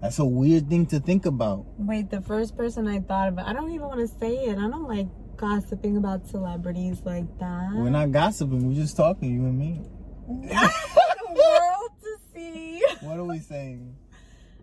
[0.00, 1.66] That's a weird thing to think about.
[1.76, 4.56] Wait, the first person I thought about, I don't even want to say it.
[4.56, 7.70] I don't like gossiping about celebrities like that.
[7.74, 9.80] We're not gossiping, we're just talking, you and me.
[10.54, 12.84] I want the world to see.
[13.00, 13.96] What are we saying?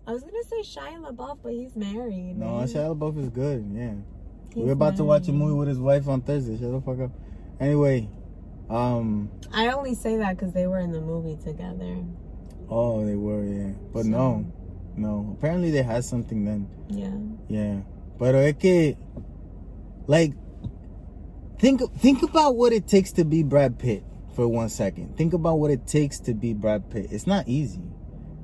[0.08, 2.38] I was gonna say Shia LaBeouf, but he's married.
[2.38, 2.70] No, right?
[2.70, 3.96] Shia LaBeouf is good, yeah.
[4.54, 6.58] He's We're about to watch a movie with his wife on Thursday.
[6.58, 7.12] Shut the fuck up.
[7.60, 8.10] Anyway,
[8.74, 12.04] um, I only say that because they were in the movie together.
[12.70, 14.46] oh, they were, yeah, but So- no,
[14.96, 15.36] no.
[15.38, 17.16] Apparently, they had something then, Yeah.
[17.50, 17.82] yeah.
[18.18, 18.96] But es que,
[20.08, 20.34] like,
[21.60, 24.04] think think about what it takes to be Brad Pitt
[24.34, 25.18] for one second.
[25.18, 27.08] Think about what it takes to be Brad Pitt.
[27.12, 27.82] It's not easy.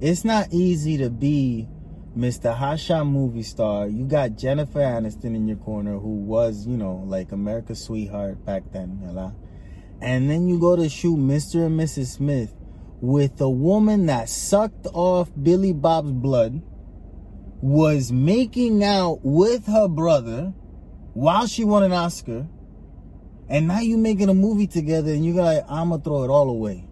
[0.02, 1.68] It's not easy to be
[2.16, 2.56] Mr.
[2.56, 3.88] Hotshot movie star.
[3.88, 8.64] You got Jennifer Aniston in your corner, who was, you know, like America's sweetheart back
[8.72, 9.34] then, yalla.
[10.02, 11.66] And then you go to shoot Mr.
[11.66, 12.18] and Mrs.
[12.18, 12.54] Smith
[13.02, 16.62] with a woman that sucked off Billy Bob's blood,
[17.62, 20.54] was making out with her brother
[21.14, 22.48] while she won an Oscar,
[23.50, 26.88] and now you're making a movie together and you're like, I'ma throw it all away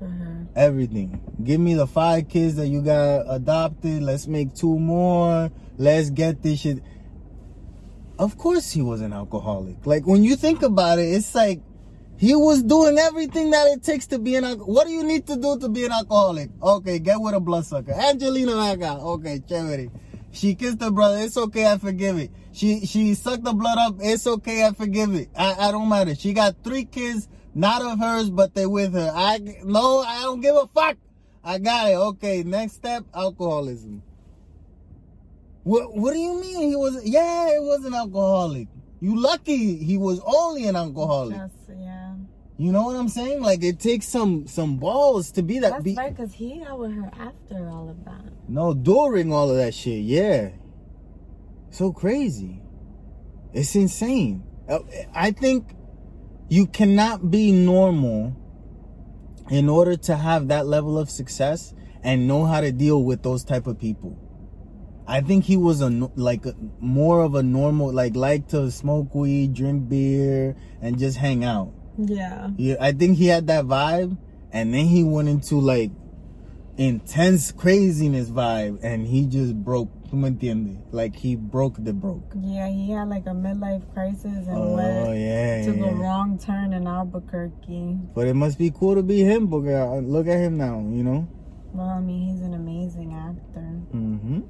[0.00, 0.46] her.
[0.54, 1.20] everything.
[1.42, 4.02] Give me the five kids that you got adopted.
[4.02, 5.50] Let's make two more.
[5.76, 6.82] Let's get this shit.
[8.18, 9.84] Of course, he was an alcoholic.
[9.84, 11.60] Like when you think about it, it's like
[12.18, 14.44] he was doing everything that it takes to be an.
[14.44, 16.50] al- What do you need to do to be an alcoholic?
[16.62, 17.92] Okay, get with a bloodsucker.
[17.92, 18.92] Angelina Vega.
[18.98, 19.90] Okay, chévere.
[20.32, 21.18] She kissed her brother.
[21.18, 21.66] It's okay.
[21.70, 22.30] I forgive it.
[22.52, 23.96] She she sucked the blood up.
[24.00, 24.64] It's okay.
[24.66, 25.28] I forgive it.
[25.36, 26.14] I, I don't matter.
[26.14, 29.10] She got three kids, not of hers, but they with her.
[29.14, 30.96] I no, I don't give a fuck.
[31.44, 31.94] I got it.
[31.96, 34.02] Okay, next step, alcoholism.
[35.64, 37.02] What What do you mean he was?
[37.04, 38.68] Yeah, he was an alcoholic.
[39.00, 41.36] You lucky he was only an alcoholic.
[41.36, 42.05] That's, yeah.
[42.58, 43.42] You know what I'm saying?
[43.42, 45.72] Like it takes some some balls to be that.
[45.72, 48.32] That's Be, right, because he got with her after all of that.
[48.48, 50.50] no, during all of that shit, yeah.
[51.70, 52.62] So crazy.
[53.52, 54.44] It's insane.
[54.68, 54.78] Uh,
[55.14, 55.74] I think
[56.48, 58.34] you cannot be normal
[59.50, 63.44] in order to have that level of success and know how to deal with those
[63.44, 64.18] type of people.
[65.06, 69.14] I think he was a like a, more of a normal like like to smoke
[69.14, 71.72] weed, drink beer, and just hang out.
[71.98, 72.50] Yeah.
[72.56, 74.16] Yeah, I think he had that vibe,
[74.52, 75.90] and then he went into like
[76.76, 79.90] intense craziness vibe, and he just broke.
[80.06, 80.78] ¿Tú me entiendes?
[80.92, 82.32] Like he broke the broke.
[82.40, 85.90] Yeah, he had like a midlife crisis and Oh went yeah, took yeah.
[85.90, 87.98] a wrong turn in Albuquerque.
[88.14, 89.46] But it must be cool to be him.
[89.48, 90.78] Because uh, look at him now.
[90.78, 91.28] You know.
[91.72, 94.40] Well, I mean, he's an amazing actor, Mm-hmm.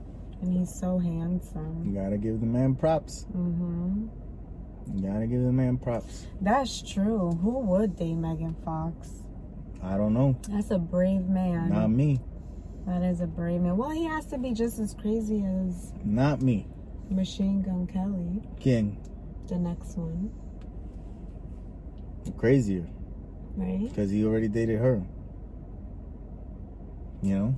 [0.43, 1.85] and he's so handsome.
[1.87, 3.25] You gotta give the man props.
[3.33, 4.26] hmm You
[5.03, 6.27] gotta give the man props.
[6.41, 7.31] That's true.
[7.43, 9.23] Who would date Megan Fox?
[9.83, 10.37] I don't know.
[10.49, 11.71] That's a brave man.
[11.71, 12.21] Not me.
[12.87, 13.77] That is a brave man.
[13.77, 16.67] Well, he has to be just as crazy as Not me.
[17.11, 18.99] Machine Gun Kelly, King.
[19.49, 20.31] the next one,
[22.37, 22.85] Crazier.
[23.57, 23.89] right?
[23.89, 25.03] Because he already dated her.
[27.23, 27.57] You know?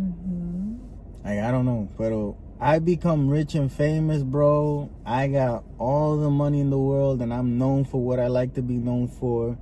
[0.00, 0.76] Mm-hmm.
[1.24, 1.88] Like, I don't know.
[1.96, 2.12] But
[2.60, 4.90] I become rich and famous, bro.
[5.06, 8.54] I got all the money in the world and I'm known for what I like
[8.54, 9.56] to be known for.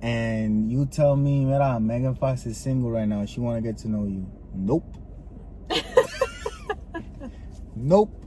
[0.00, 3.26] And you tell me, mira, Megan Fox is single right now.
[3.26, 4.30] She want to get to know you.
[4.54, 4.96] Nope.
[7.74, 8.24] nope.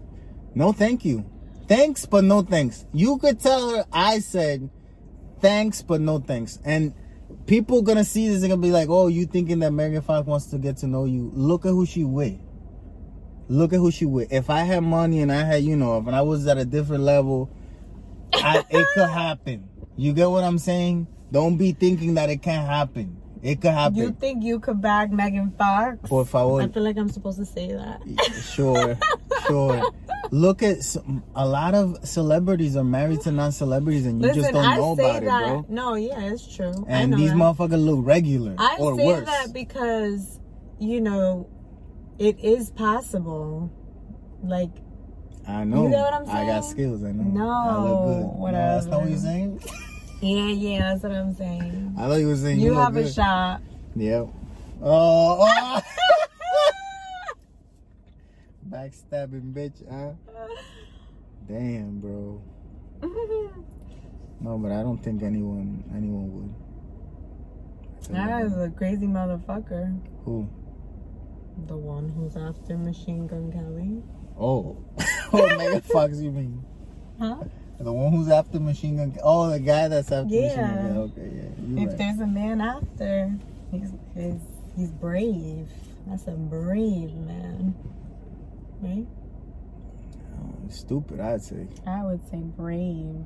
[0.53, 1.25] No, thank you.
[1.69, 2.85] Thanks, but no thanks.
[2.91, 4.69] You could tell her I said
[5.39, 6.59] thanks, but no thanks.
[6.65, 6.93] And
[7.45, 10.47] people gonna see this and gonna be like, oh, you thinking that Megan Fox wants
[10.47, 11.31] to get to know you.
[11.33, 12.37] Look at who she with.
[13.49, 14.31] Look at who she with.
[14.31, 17.03] If I had money and I had, you know, if I was at a different
[17.03, 17.49] level,
[18.33, 19.67] I, it could happen.
[19.97, 21.07] You get what I'm saying?
[21.31, 23.17] Don't be thinking that it can't happen.
[23.41, 23.95] It could happen.
[23.97, 25.97] You think you could bag Megan Fox?
[26.09, 26.37] Por favor.
[26.37, 28.01] I was I feel like I'm supposed to say that.
[28.43, 28.97] Sure,
[29.47, 29.91] sure.
[30.31, 34.53] Look at some, a lot of celebrities are married to non-celebrities, and you Listen, just
[34.53, 35.43] don't I know say about that.
[35.43, 35.65] it, bro.
[35.69, 36.85] No, yeah, it's true.
[36.87, 37.37] I And know these that.
[37.37, 39.25] motherfuckers look regular I or say worse.
[39.25, 40.39] that because
[40.79, 41.49] you know
[42.19, 43.71] it is possible.
[44.43, 44.71] Like
[45.47, 45.83] I know.
[45.83, 46.37] You know what I'm saying?
[46.37, 47.03] I got skills.
[47.03, 47.23] I know.
[47.23, 48.39] No, I look good.
[48.39, 49.61] No, that's not what you're saying.
[50.21, 51.95] yeah, yeah, that's what I'm saying.
[51.97, 53.13] I thought you were saying you, You have a good.
[53.13, 53.61] shot.
[53.95, 54.27] Yep.
[54.81, 55.81] Oh, oh.
[58.69, 60.11] backstabbing bitch, huh?
[61.47, 62.41] Damn, bro.
[64.41, 66.31] No, but I don't think anyone anyone
[68.07, 68.15] would.
[68.15, 69.99] that is a crazy motherfucker.
[70.23, 70.47] Who?
[71.67, 74.01] The one who's after Machine Gun Kelly.
[74.39, 74.77] Oh,
[75.33, 76.63] oh, Megan Fox, you mean?
[77.19, 77.43] Huh?
[77.79, 79.17] The one who's after Machine Gun?
[79.23, 80.97] Oh, the guy that's after Machine Gun.
[80.97, 81.83] Okay, yeah.
[81.83, 81.97] If right.
[81.97, 83.37] there's a man after,
[83.71, 84.41] he's he's,
[84.75, 85.67] he's brave.
[86.07, 87.75] That's a brave man.
[88.81, 89.05] Right?
[90.39, 91.67] Oh, stupid, I'd say.
[91.85, 93.25] I would say brave.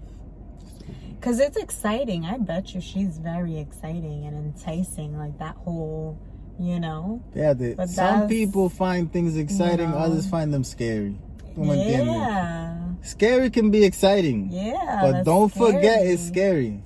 [1.22, 2.26] Cause it's exciting.
[2.26, 5.18] I bet you she's very exciting and enticing.
[5.18, 6.20] Like that whole,
[6.60, 7.22] you know.
[7.36, 9.98] Yeah, the, But some people find things exciting, know.
[9.98, 11.18] others find them scary.
[11.56, 12.06] ¿Tú me entiendes?
[12.16, 12.78] Yeah.
[13.04, 15.00] Scary can be exciting, Yeah.
[15.02, 16.84] but don't forget it's scary.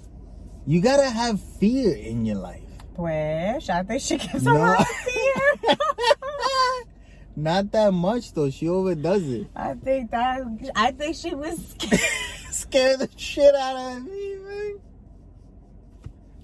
[0.65, 2.63] You gotta have fear in your life.
[2.95, 5.77] Pues, I think she gives a lot of fear.
[7.35, 8.49] Not that much though.
[8.49, 9.47] She overdoes it.
[9.55, 10.41] I think that.
[10.75, 11.55] I think she was.
[11.77, 12.01] scared.
[12.51, 14.79] Scare the shit out of me, man.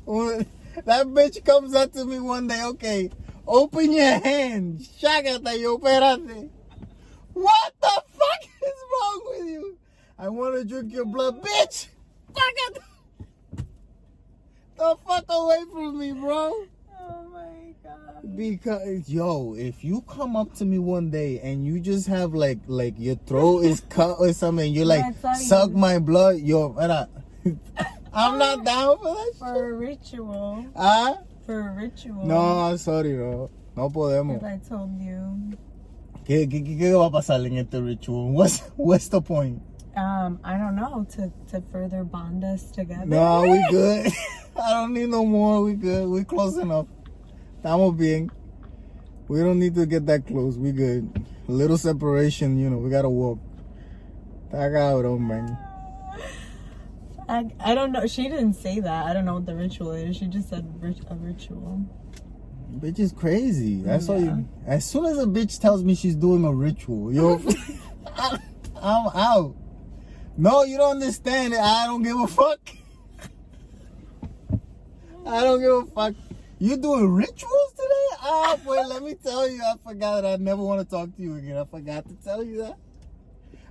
[0.06, 0.46] When
[0.86, 3.10] that bitch comes up to me one day, okay,
[3.48, 4.80] open your hand.
[5.02, 6.50] Chágate, yo, espérate.
[7.34, 9.78] What the fuck is wrong with you?
[10.20, 11.88] I want to drink your blood, bitch.
[12.34, 12.82] Chágate.
[14.78, 16.52] The fuck away from me, bro.
[17.00, 18.36] Oh my god.
[18.36, 22.60] Because yo, if you come up to me one day and you just have like
[22.68, 25.46] like your throat is cut or something, you're like Yeah, I saw you.
[25.48, 27.08] suck my blood, yo, mira,
[28.14, 29.40] I'm not down for that shit.
[29.40, 30.66] For a ritual.
[30.76, 32.26] Ah, For a ritual.
[32.26, 33.50] no, I'm sorry, bro.
[33.76, 34.38] no podemos.
[34.38, 35.58] As I told you.
[36.26, 38.32] ¿Qué, qué, qué, qué va a pasar en este ritual?
[38.32, 39.62] What's what's the point?
[39.96, 43.06] Um, I don't know to to further bond us together.
[43.06, 44.08] No, we good.
[44.56, 45.62] I don't need no more.
[45.64, 46.08] We good.
[46.08, 46.88] We close enough.
[47.62, 48.30] Estamos bien.
[49.28, 50.58] We don't need to get that close.
[50.58, 51.10] We good.
[51.48, 52.78] A little separation, you know.
[52.78, 53.40] We gotta walk.
[54.50, 55.58] Está cabrón, man.
[57.28, 58.06] I, I don't know.
[58.08, 59.06] She didn't say that.
[59.06, 60.18] I don't know what the ritual is.
[60.18, 61.86] She just said rit- a ritual.
[62.80, 63.82] Bitch is crazy.
[63.82, 64.48] That's all you.
[64.66, 67.42] As soon as a bitch tells me she's doing a ritual, yo,
[68.82, 69.56] I'm out.
[70.36, 71.60] No, you don't understand it.
[71.60, 72.60] I don't give a fuck.
[75.26, 76.16] I don't give a fuck.
[76.60, 78.18] You doing rituals today?
[78.22, 81.22] Ah, boy, let me tell you, I forgot that I never want to talk to
[81.22, 81.58] you again.
[81.58, 82.78] I forgot to tell you that.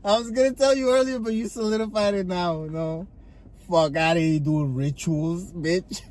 [0.04, 2.64] I was gonna tell you earlier, but you solidified it now.
[2.64, 3.06] No,
[3.72, 6.02] fuck out of here doing rituals, bitch.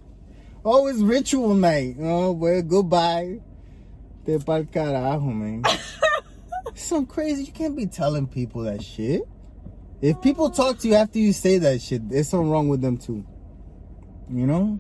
[0.65, 1.95] Oh, it's ritual night.
[1.99, 3.39] Oh, well, goodbye.
[4.25, 5.63] Te pa'l carajo, man.
[6.75, 7.43] Some crazy.
[7.43, 9.21] You can't be telling people that shit.
[10.01, 12.97] If people talk to you after you say that shit, there's something wrong with them
[12.97, 13.23] too.
[14.29, 14.79] You know?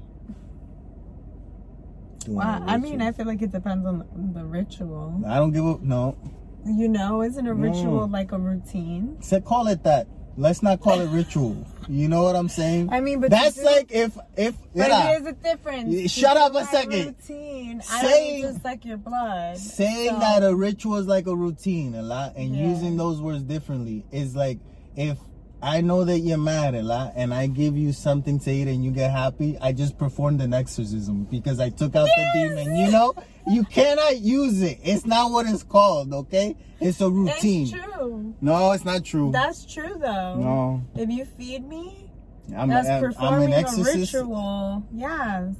[2.25, 3.01] doing Well, I mean.
[3.01, 5.21] I feel like it depends on the, the ritual.
[5.27, 5.81] I don't give up.
[5.81, 6.17] no.
[6.65, 8.11] You know, isn't a ritual Mm.
[8.11, 9.17] like a routine?
[9.21, 10.07] So call it that.
[10.37, 11.67] Let's not call it ritual.
[11.89, 12.89] You know what I'm saying?
[12.91, 16.11] I mean, but That's like if if But here's the difference.
[16.11, 17.05] Shut up a second.
[17.07, 17.81] Routine.
[17.91, 19.57] I Saying- don't need to suck your blood.
[19.57, 22.69] saying So- that a ritual is like a routine a lot and Yeah.
[22.69, 24.59] using those words differently is like
[24.95, 25.17] if
[25.61, 28.83] I know that you're mad a lot and I give you something to eat and
[28.83, 32.75] you get happy, I just performed an exorcism because I took out the demon.
[32.75, 33.13] You know,
[33.47, 34.79] you cannot use it.
[34.83, 36.55] It's not what it's called, okay?
[36.79, 37.63] It's a routine.
[37.63, 38.33] It's true.
[38.41, 39.31] No, it's not true.
[39.31, 40.35] That's true though.
[40.35, 42.09] no, If you feed me,
[42.57, 44.83] I'm, that's I'm, I'm performing a ritual.
[44.91, 45.55] Yes.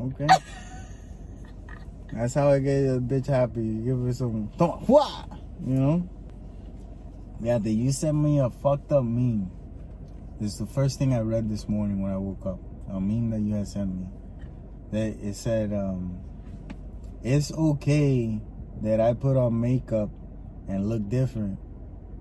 [0.00, 0.26] Okay.
[2.12, 3.74] That's how I get a bitch happy.
[3.74, 6.08] Give her some, you know.
[7.40, 9.50] Yeah, that you sent me a fucked up meme.
[10.40, 12.60] This is the first thing I read this morning when I woke up.
[12.88, 14.06] A meme that you had sent me.
[14.92, 16.20] That it said, um,
[17.22, 18.40] "It's okay
[18.82, 20.10] that I put on makeup
[20.68, 21.58] and look different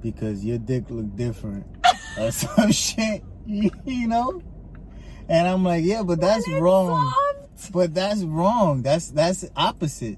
[0.01, 1.65] because your dick look different
[2.19, 4.41] or some shit." You know.
[5.27, 7.11] And I'm like, yeah, but that's wrong.
[7.57, 7.71] soft.
[7.71, 8.81] But that's wrong.
[8.81, 10.17] That's that's opposite.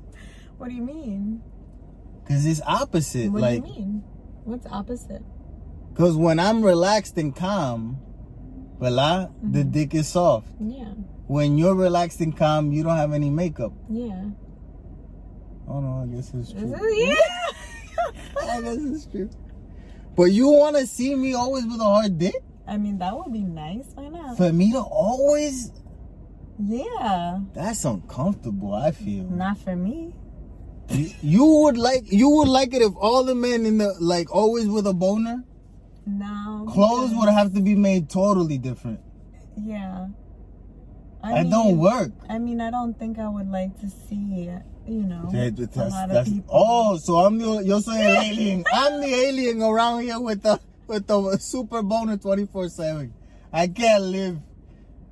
[0.58, 1.44] What do you mean?
[2.28, 3.32] Cause it's opposite.
[3.32, 4.04] What like, do you mean?
[4.46, 5.24] What's opposite?
[5.96, 7.98] cause when I'm relaxed and calm,
[8.80, 9.72] voila, the Mhm.
[9.72, 10.48] dick is soft.
[10.60, 10.92] Yeah.
[11.28, 13.72] When you're relaxed and calm, you don't have any makeup.
[13.90, 14.26] Yeah.
[15.68, 16.74] Oh no, I guess it's Is true.
[16.74, 17.18] it?
[17.18, 18.52] Yeah.
[18.52, 19.30] I guess it's true.
[20.18, 22.44] But you want to see me always with a hard dick?
[22.68, 23.88] I mean, that would be nice.
[23.96, 24.36] Why not?
[24.38, 25.72] For me to always,
[26.60, 27.40] Yeah.
[27.54, 28.74] that's uncomfortable.
[28.74, 29.24] I feel.
[29.26, 30.14] Not for me.
[31.22, 34.68] You, would like, you would like it if all the men in the like always
[34.68, 35.44] with a boner.
[36.06, 36.68] No.
[36.70, 39.00] Clothes would have to be made totally different.
[39.58, 40.08] Yeah.
[41.24, 42.12] That don't work.
[42.30, 44.52] I mean, I don't think I would like to see,
[44.88, 46.50] you know, That- a lot that's- of people.
[46.54, 48.64] oh, so I'm the yo soy el alien.
[48.72, 53.14] I'm the alien around here with the with the super boner 24 seven.
[53.52, 54.40] I can't live.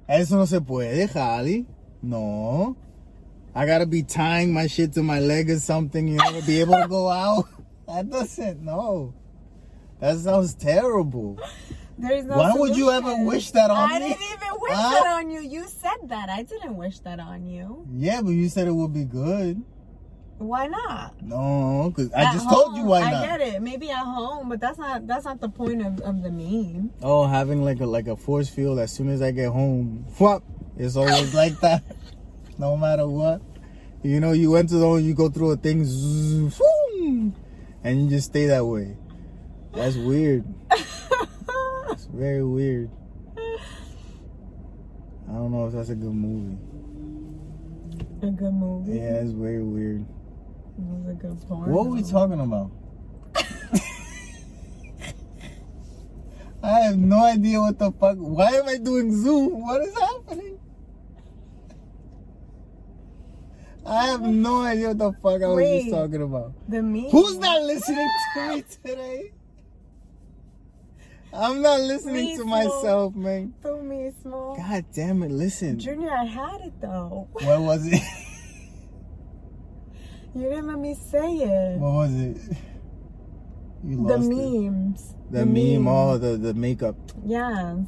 [0.07, 1.65] Eso no se puede, Jali.
[2.03, 2.75] No.
[3.55, 6.59] I gotta be tying my shit to my leg or something, you know, to be
[6.59, 7.45] able to go out.
[7.85, 9.13] That doesn't no.
[9.99, 11.37] That sounds terrible.
[11.97, 14.05] There's no Why would you ever wish that on I me?
[14.05, 14.89] I didn't even wish Huh?
[15.03, 15.41] that on you.
[15.41, 16.29] You said that.
[16.29, 17.85] I didn't wish that on you.
[17.93, 19.61] Yeah, but you said it would be good.
[20.37, 21.21] Why not?
[21.21, 23.23] No, because I just told you home, why I not.
[23.25, 23.61] get it.
[23.61, 26.89] Maybe at home, but that's not that's not the point of, of the meme.
[27.01, 30.05] Oh, having like a like a force field as soon as I get home.
[30.19, 30.41] Whoop,
[30.77, 31.83] it's always like that.
[32.57, 33.41] No matter what.
[34.03, 37.35] You know, you enter the you go through a thing, zzz, boom,
[37.83, 38.97] and you just stay that way.
[39.73, 40.43] That's weird.
[41.91, 42.89] It's very weird.
[45.29, 46.57] I don't know if that's a good movie.
[48.21, 48.97] a good movie.
[48.97, 50.01] Yeah, it's very weird.
[50.01, 50.07] It
[50.77, 51.71] was a good porn.
[51.71, 52.71] What were we talking about?
[56.63, 58.17] I have no idea what the fuck.
[58.17, 59.61] Why am I doing Zoom?
[59.61, 60.59] What is happening?
[63.85, 65.81] I have no idea what the fuck I was Wait.
[65.83, 66.53] just talking about.
[66.69, 67.09] The meme.
[67.11, 69.31] Who's not listening to me today?
[71.33, 72.47] I'm not listening Me to too.
[72.47, 73.53] myself, man.
[73.63, 74.55] To me small.
[74.55, 75.79] God damn it, listen.
[75.79, 77.27] Junior, I had it though.
[77.33, 78.01] What was it?
[80.35, 81.79] You didn't let me say it.
[81.79, 82.37] What was it?
[83.83, 84.35] You the lost it.
[84.35, 85.15] memes.
[85.29, 86.95] The, meme, oh, the, the makeup.
[87.23, 87.85] Yes.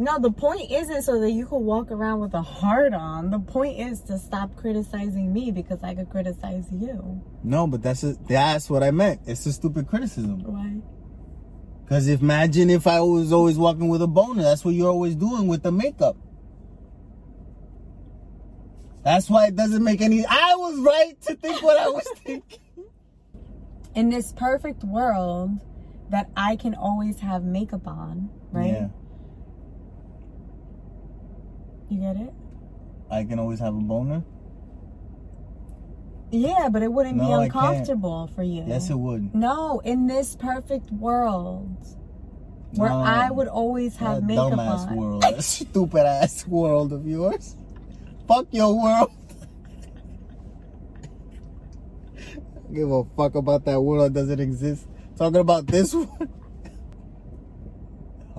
[0.00, 3.28] No, the point isn't so that you could walk around with a heart on.
[3.28, 7.22] The point is to stop criticizing me because I could criticize you.
[7.44, 9.20] No, but that's a, that's what I meant.
[9.26, 10.42] It's a stupid criticism.
[10.42, 10.80] Why?
[11.84, 14.42] Because imagine if I was always walking with a boner.
[14.42, 16.16] That's what you're always doing with the makeup.
[19.04, 20.24] That's why it doesn't make any.
[20.24, 22.58] I was right to think what I was thinking.
[23.94, 25.60] In this perfect world
[26.08, 28.72] that I can always have makeup on, right?
[28.72, 28.88] Yeah,
[31.90, 32.32] You get it?
[33.10, 34.22] I can always have a boner.
[36.30, 37.44] Yeah, but it wouldn't be No, can't.
[37.46, 38.62] uncomfortable for you.
[38.66, 39.34] Yes, it would.
[39.34, 41.76] No, in this perfect world
[42.74, 43.00] where No.
[43.00, 44.96] I would always have makeup dumbass on.
[44.96, 47.56] world, that stupid ass world of yours.
[48.28, 49.10] Fuck your world.
[52.72, 54.86] Give a fuck about that world that doesn't exist.
[55.16, 56.08] Talking about this one.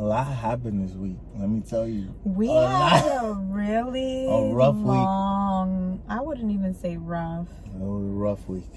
[0.02, 1.18] A lot happened this week.
[1.38, 2.16] Let me tell you.
[2.24, 3.26] We A had lot.
[3.26, 4.86] a really A rough week.
[4.88, 8.72] long, I wouldn't even say rough, It was a rough week.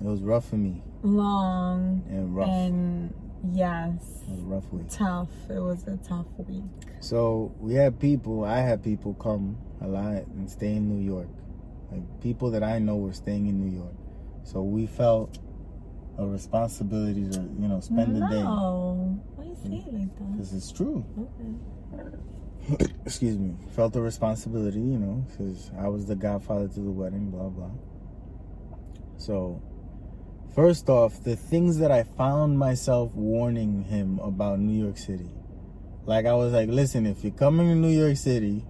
[0.00, 2.48] It was rough for me long and rough.
[2.48, 3.12] and
[3.52, 4.86] yes, it was a rough week.
[4.90, 5.28] tough.
[5.48, 6.62] It was a tough week.
[7.00, 8.44] So we had people.
[8.44, 11.28] I had people come a lot and stay in New York,
[11.90, 13.94] Like people that I know were staying in New York,
[14.44, 15.38] so we felt
[16.18, 19.18] a responsibility to you know spend the day No.
[19.50, 20.32] You say it like that?
[20.32, 21.04] because it's true.
[21.18, 22.86] Okay.
[23.04, 23.56] Excuse me.
[23.74, 27.30] Felt the responsibility, you know, because I was the godfather to the wedding.
[27.30, 27.70] Blah blah.
[29.16, 29.62] So,
[30.54, 35.30] first off, the things that I found myself warning him about New York City.
[36.06, 38.64] Like I was like, listen, if you're coming to New York City,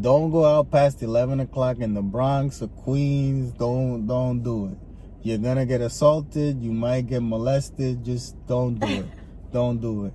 [0.00, 3.52] don't go out past eleven o'clock in the Bronx or Queens.
[3.52, 4.78] Don't don't do it.
[5.22, 6.62] You're gonna get assaulted.
[6.62, 8.04] You might get molested.
[8.04, 9.06] Just don't do it.
[9.52, 10.12] don't do it.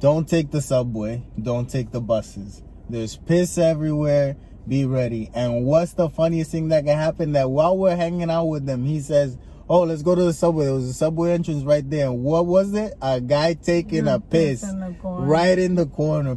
[0.00, 1.22] Don't take the subway.
[1.40, 2.62] Don't take the buses.
[2.88, 4.36] There's piss everywhere.
[4.68, 5.30] Be ready.
[5.34, 7.32] And what's the funniest thing that can happen?
[7.32, 9.38] That while we're hanging out with them, he says,
[9.70, 12.08] "Oh, let's go to the subway." There was a subway entrance right there.
[12.08, 12.94] And what was it?
[13.00, 16.36] A guy taking a piss in right in the corner.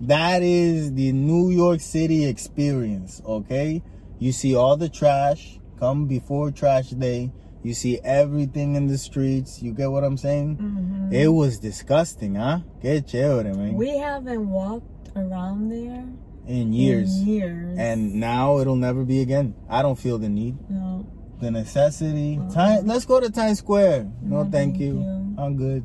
[0.00, 3.20] That is the New York City experience.
[3.26, 3.82] Okay,
[4.18, 7.32] you see all the trash come before trash day.
[7.62, 9.62] You see everything in the streets.
[9.62, 10.56] You get what I'm saying?
[10.56, 11.12] Mhm.
[11.12, 12.60] It was disgusting, huh?
[12.80, 13.74] Que chévere, man.
[13.74, 16.04] We haven't walked around there
[16.46, 17.20] in years.
[17.20, 17.78] In years.
[17.78, 19.54] And now it'll never be again.
[19.68, 21.04] I don't feel the need, no.
[21.40, 22.40] the necessity.
[22.52, 24.10] Time, let's go to Times Square.
[24.22, 24.94] No, No, thank, you.
[25.00, 25.34] you.
[25.38, 25.82] I'm good.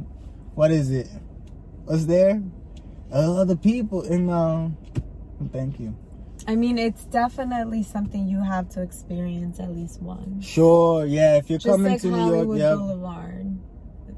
[0.53, 1.09] What is it?
[1.85, 2.41] What's there?
[3.13, 4.77] Uh, other people in um.
[5.51, 5.93] Thank you.
[6.47, 10.45] I mean, it's definitely something you have to experience at least once.
[10.45, 11.37] Sure, yeah.
[11.37, 13.57] If you're Just coming like to New Hollywood York, Boulevard.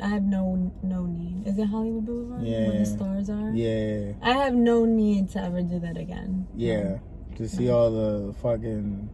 [0.03, 1.47] I have no no need.
[1.47, 3.49] Is it Hollywood Boulevard where the stars are?
[3.51, 6.47] yeah, yeah, I have no need to ever do that again.
[6.55, 6.99] yeah.
[7.38, 7.78] To see No.
[7.78, 9.09] all the fucking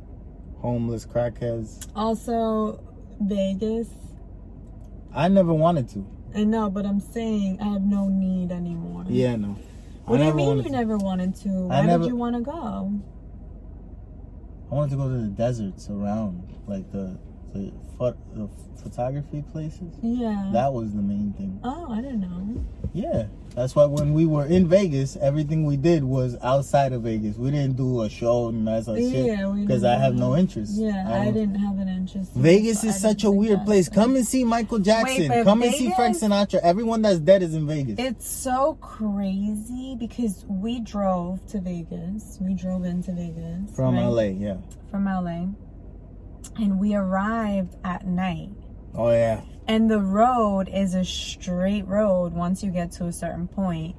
[0.59, 1.87] homeless crackheads.
[1.95, 2.81] Also,
[3.21, 3.89] Vegas.
[5.13, 6.05] I never wanted to.
[6.33, 9.05] I know, but I'm saying I have no need anymore.
[9.09, 9.57] Yeah, no.
[10.05, 10.69] What I do you mean you to.
[10.69, 11.49] never wanted to?
[11.49, 12.99] Why never- did you want to go?
[14.71, 17.17] I wanted to go to the deserts around, like the
[17.53, 18.47] the, pho- the uh,
[18.81, 19.93] photography places.
[20.01, 20.49] Yeah.
[20.53, 21.59] That was the main thing.
[21.63, 22.65] oh, I didn't know.
[22.95, 23.25] Yeah,
[23.55, 27.37] that's why when we were in Vegas, everything we did was outside of Vegas.
[27.37, 30.73] We didn't do a show and that sort of shit because I have no interest.
[30.75, 32.33] Yeah, I, don't- didn't have an interest.
[32.35, 33.89] Vegas is such a weird suggest place.
[33.89, 35.27] Come and see Michael Jackson.
[35.29, 36.59] but Come and see Frank Sinatra.
[36.61, 37.95] Everyone that's dead is in Vegas.
[37.97, 42.37] It's so crazy because we drove to Vegas.
[42.41, 44.05] We drove into Vegas From right?
[44.05, 44.57] LA, yeah.
[44.91, 45.47] From LA,
[46.57, 48.51] and we arrived at night.
[48.95, 49.41] Oh yeah.
[49.67, 53.95] And the road is a straight road once you get to a certain point.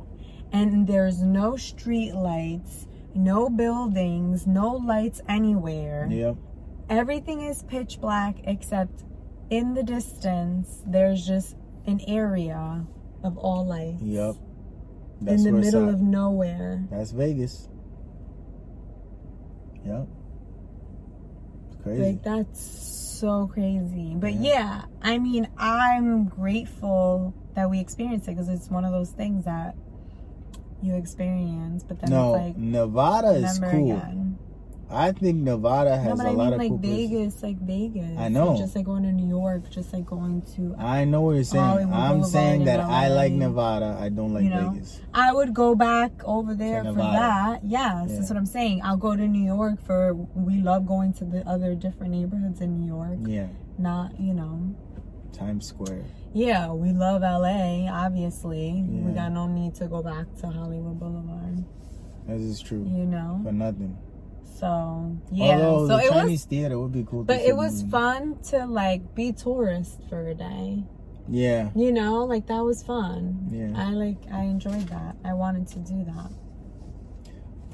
[0.52, 6.06] And there's no street lights, no buildings, no lights anywhere.
[6.10, 6.34] Yeah.
[6.88, 9.04] Everything is pitch black except
[9.50, 12.84] in the distance, there's just an area
[13.22, 14.02] of all lights.
[14.02, 14.34] Yep.
[15.26, 16.84] in the middle of nowhere.
[16.90, 17.68] That's Vegas.
[19.84, 20.08] Yep.
[21.84, 22.02] Crazy.
[22.02, 24.14] Like that's so crazy.
[24.16, 24.40] But Yeah.
[24.42, 29.44] yeah, I mean, I'm grateful that we experienced it because it's one of those things
[29.44, 29.76] that
[30.82, 33.92] you experience, but then no, it's like Nevada is cool.
[33.92, 34.33] again.
[34.90, 37.10] I think Nevada No, has but a I lot mean of like cool places.
[37.10, 38.18] Vegas, like Vegas.
[38.18, 38.56] I know.
[38.56, 40.74] Just like going to New York, just like going to.
[40.78, 41.64] I know what you're saying.
[41.64, 43.96] Hollywood I'm Boulevard saying in that I like Nevada.
[44.00, 44.70] I don't like You know?
[44.70, 45.00] Vegas.
[45.12, 47.60] I would go back over there for that.
[47.64, 48.16] Yes, Yeah.
[48.16, 48.82] that's what I'm saying.
[48.84, 50.14] I'll go to New York for.
[50.34, 53.18] We love going to the other different neighborhoods in New York.
[53.26, 54.74] Yeah, Not, you know.
[55.32, 56.04] Times Square.
[56.32, 58.84] Yeah, we love LA, obviously.
[58.86, 61.64] We got no need to go back to Hollywood Boulevard,
[62.28, 62.84] This is true.
[62.88, 63.40] you know?
[63.44, 63.96] For nothing.
[64.64, 65.60] So, yeah.
[65.60, 67.24] Although so the it Chinese was theater would be cool.
[67.24, 67.90] but it was movie.
[67.90, 70.84] fun to like be tourist for a day.
[71.28, 73.48] Yeah, You know, like that was fun.
[73.50, 73.72] Yeah.
[73.76, 75.16] I like I enjoyed that.
[75.22, 76.30] I wanted to do that.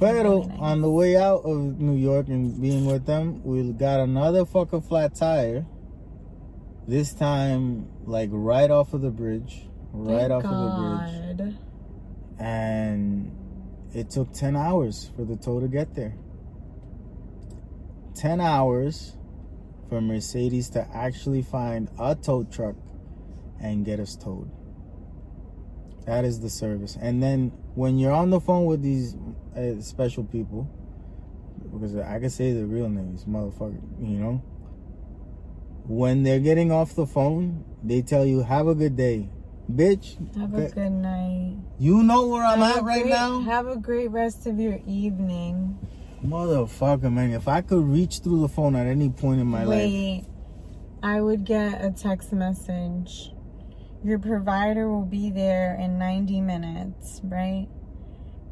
[0.01, 0.59] Pero Really nice.
[0.59, 4.83] on the way out of New York and being with them, we got another fucking
[4.83, 5.67] flat tire.
[6.89, 11.55] This time, like right off of the bridge, right Thank off of the bridge,
[12.39, 13.31] and
[13.95, 16.15] it took ten hours for the tow to get there.
[18.21, 19.17] Ten hours
[19.89, 22.77] for Mercedes to actually find a tow truck
[23.59, 24.51] and get us towed.
[26.05, 26.99] That is the service.
[27.01, 29.17] And then when you're on the phone with these
[29.57, 30.69] uh, special people,
[31.73, 34.43] because I can say the real names, motherfucker, you know,
[35.87, 39.31] when they're getting off the phone, they tell you, "Have a good day,
[39.73, 41.57] bitch." Have a good night.
[41.79, 45.79] You know where I'm at a right now, Have a great rest of your evening.
[46.25, 47.33] Motherfucker, man.
[47.33, 50.25] If I could reach through the phone at any point in my life,
[51.03, 53.33] I would get a text message.
[54.03, 57.69] Your provider will be there in 90 minutes, right?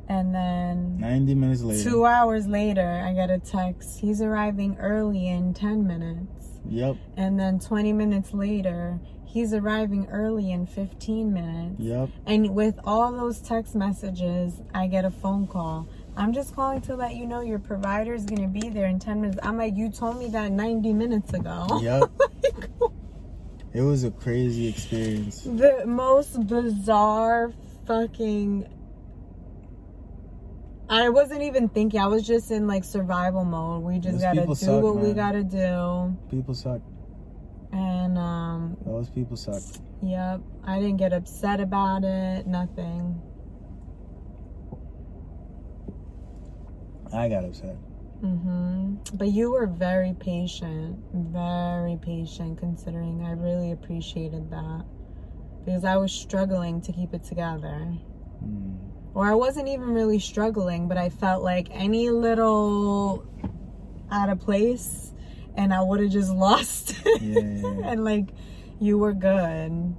[0.09, 1.91] And then 90 minutes later.
[1.91, 4.01] two hours later, I get a text.
[4.01, 6.61] He's arriving early in 10 minutes.
[6.67, 6.97] Yep.
[7.17, 11.75] And then 20 minutes later, he's arriving early in 15 minutes.
[11.79, 12.09] Yep.
[12.27, 15.89] And with all those text messages, I get a phone call.
[16.19, 18.99] I'm just calling to let you know your provider is going to be there in
[18.99, 19.39] 10 minutes.
[19.41, 21.67] I'm like, you told me that 90 minutes ago.
[21.81, 22.11] Yep.
[23.73, 25.43] It was a crazy experience.
[25.43, 27.53] the most bizarre
[27.87, 28.67] fucking.
[30.89, 32.01] I wasn't even thinking.
[32.01, 33.85] I was just in like survival mode.
[33.85, 36.17] We just Those gotta do suck, what we gotta do.
[36.31, 36.81] People suck.
[37.71, 39.63] And um, Those people suck.
[40.03, 40.41] Yep.
[40.65, 42.47] I didn't get upset about it.
[42.47, 43.21] Nothing.
[47.13, 47.77] I got upset.
[48.21, 50.99] hmm But you were very patient.
[51.15, 54.85] Very patient considering I really appreciated that.
[55.65, 57.95] Because I was struggling to keep it together.
[58.45, 58.79] Mm.
[59.15, 63.25] Or I wasn't even really struggling, but I felt like any little
[64.11, 65.13] out of place
[65.57, 66.95] and I would have just lost.
[67.21, 67.41] Yeah.
[67.85, 68.29] and like
[68.81, 69.95] you were good.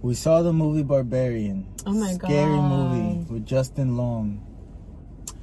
[0.00, 1.66] We saw the movie Barbarian.
[1.84, 2.28] Oh my Scary God.
[2.28, 4.44] Scary movie with Justin Long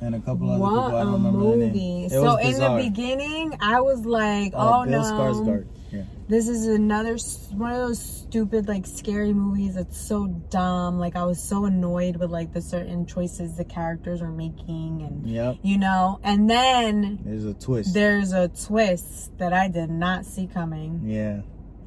[0.05, 0.97] and a couple other What people.
[0.97, 1.67] I don't remember movie!
[1.71, 2.05] name.
[2.05, 5.65] It So in the beginning, I was like, Uh, "Oh Bill no, Skarsgård.
[5.91, 6.03] Yeah.
[6.27, 7.17] this is another
[7.53, 9.75] one of those stupid like scary movies.
[9.77, 10.99] It's so dumb.
[10.99, 15.25] Like I was so annoyed with like the certain choices the characters are making, and
[15.27, 15.57] Yep.
[15.63, 16.19] you know.
[16.23, 17.93] And then There's a twist.
[17.93, 21.01] there's a twist that I did not see coming.
[21.05, 21.41] yeah.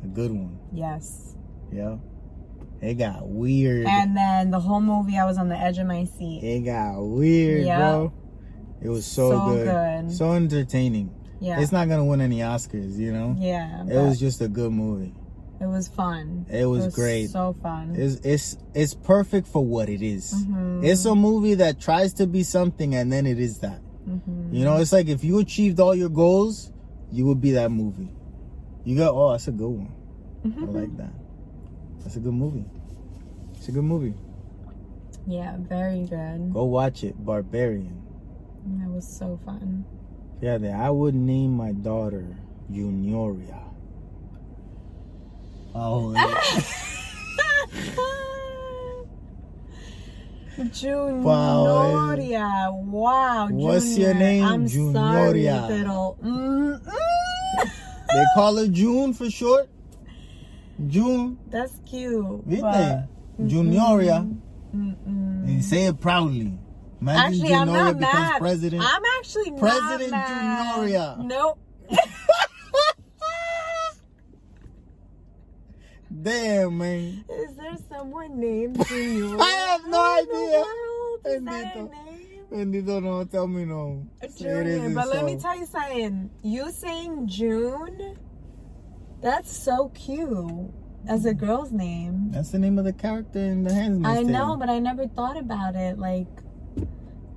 [0.05, 0.59] A good one.
[0.73, 1.35] Yes.
[1.73, 1.97] Yeah.
[2.81, 3.87] It got weird.
[3.87, 6.43] And then the whole movie, I was on the edge of my seat.
[6.43, 7.79] it got weird, Yeah.
[7.79, 8.13] bro.
[8.81, 9.65] It was so, So good.
[9.67, 10.13] good.
[10.13, 11.11] So entertaining.
[11.41, 11.61] Yeah.
[11.61, 13.35] It's not gonna win any Oscars, you know?
[13.39, 13.85] yeah.
[13.87, 15.15] It was just a good movie.
[15.61, 16.47] It was fun.
[16.49, 17.31] It was great.
[17.31, 17.95] So fun.
[17.97, 20.33] It's it's it's perfect for what it is.
[20.33, 20.85] Mhm.
[20.85, 23.81] It's a movie that tries to be something and then it is that.
[24.09, 24.53] Mhm.
[24.55, 26.73] You know, it's like if you achieved all your goals,
[27.11, 28.11] you would be that movie.
[28.85, 29.93] You go, oh, that's a good one.
[30.45, 31.13] I like that.
[32.03, 32.65] That's a good movie.
[33.55, 34.15] It's a good movie.
[35.27, 36.53] Yeah, very good.
[36.53, 38.03] Go watch it, Barbarian.
[38.79, 39.85] That was so fun.
[40.41, 42.37] Yeah, that I would name my daughter
[42.71, 43.63] Junioria.
[45.75, 46.15] Oh,
[50.59, 52.73] Junioria.
[52.85, 53.49] Wow.
[53.51, 54.45] What's your name?
[54.45, 55.69] I'm sorry, Junioria.
[55.69, 56.17] pero.
[56.23, 57.71] Mm, mm.
[58.13, 59.69] they call her June for short.
[60.87, 62.47] June, That's cute.
[62.47, 62.61] Viste?
[62.63, 63.49] but- mm-hmm.
[63.49, 64.39] Junioria.
[64.75, 65.45] Mm-mm.
[65.45, 66.53] And say it proudly.
[67.01, 68.39] Imagine Actually, I'm not mad.
[68.41, 68.83] president.
[68.87, 70.77] I'm actually President not mad.
[70.79, 71.25] Junioria.
[71.25, 71.59] Nope.
[76.23, 77.25] Damn, man.
[77.29, 79.37] Is there someone named Junior?
[79.41, 80.59] I have no in the idea.
[80.59, 81.21] world?
[81.27, 81.91] Is that a Bendito.
[82.51, 84.07] Bendito, no, tell me no.
[84.39, 86.31] Junior, but let me tell you something.
[86.43, 88.17] You saying June?
[89.21, 90.71] That's so cute
[91.09, 92.31] as a girl's name.
[92.31, 94.33] That's the name of the character in the Handmaid's I Tale.
[94.33, 95.99] know, but I never thought about it.
[95.99, 96.27] Like,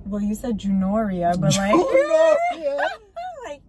[0.06, 1.74] well, you said Junoria, but like,
[2.56, 2.88] Junoria.
[3.44, 3.62] like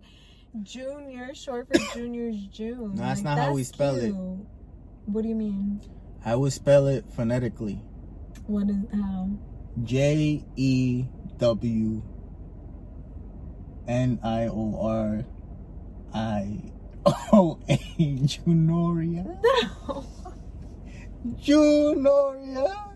[0.62, 2.96] Junior, short for Junior's June.
[2.96, 4.12] No, that's Like, not how we spell it.
[5.06, 5.82] What do you mean?
[6.26, 7.82] I would spell it phonetically.
[8.46, 9.30] What is how?
[9.84, 11.06] J E
[11.40, 12.02] W
[13.88, 15.26] N I O R
[16.14, 16.62] I
[17.34, 17.78] O A
[18.28, 19.26] Junoria.
[19.44, 20.06] No.
[21.42, 22.90] Junoria.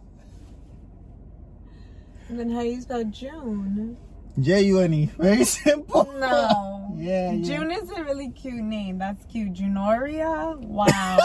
[2.30, 3.98] And then how do you spell June?
[4.40, 5.06] J U N E.
[5.18, 6.12] Very simple.
[6.20, 6.94] No.
[6.96, 7.44] Yeah, yeah.
[7.58, 8.98] June is a really cute name.
[8.98, 9.54] That's cute.
[9.54, 10.58] Junoria?
[10.60, 11.18] Wow.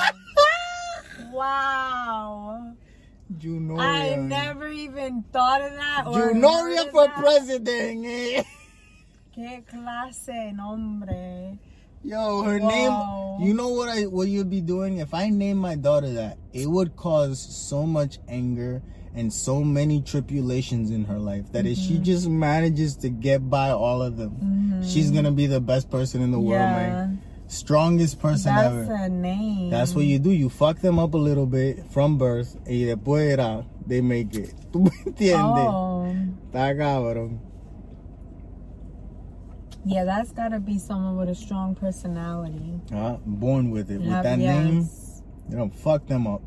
[1.33, 2.73] wow.
[3.39, 3.81] Junoria.
[3.81, 6.05] I never even thought of that.
[6.07, 7.17] Or Junoria for that.
[7.17, 8.05] president.
[8.07, 8.43] eh?
[9.37, 11.59] Qué clase nombre.
[12.05, 12.69] Yo, her Wow.
[13.39, 13.47] name.
[13.49, 16.37] You know what I what you'd be doing if I name my daughter that?
[16.53, 18.83] It would cause so much anger
[19.15, 21.89] and so many tribulations in her life that if Mm-hmm.
[21.89, 26.23] she just manages to get by all of them, she's gonna be the best person
[26.23, 27.21] in the world, man.
[27.47, 28.85] Strongest person That's ever.
[28.87, 29.71] That's a name.
[29.71, 30.31] That's what you do.
[30.31, 34.55] You fuck them up a little bit from birth, y después era, they make it.
[34.73, 35.69] ¿Tú me entiendes?
[35.69, 36.07] Oh.
[36.51, 37.39] Está cabrón.
[39.85, 42.81] Yeah, that's gotta be someone with a strong personality.
[42.93, 43.99] Ah, born with it.
[44.01, 45.23] With Have- that name, yes.
[45.51, 46.43] you don't fuck them up.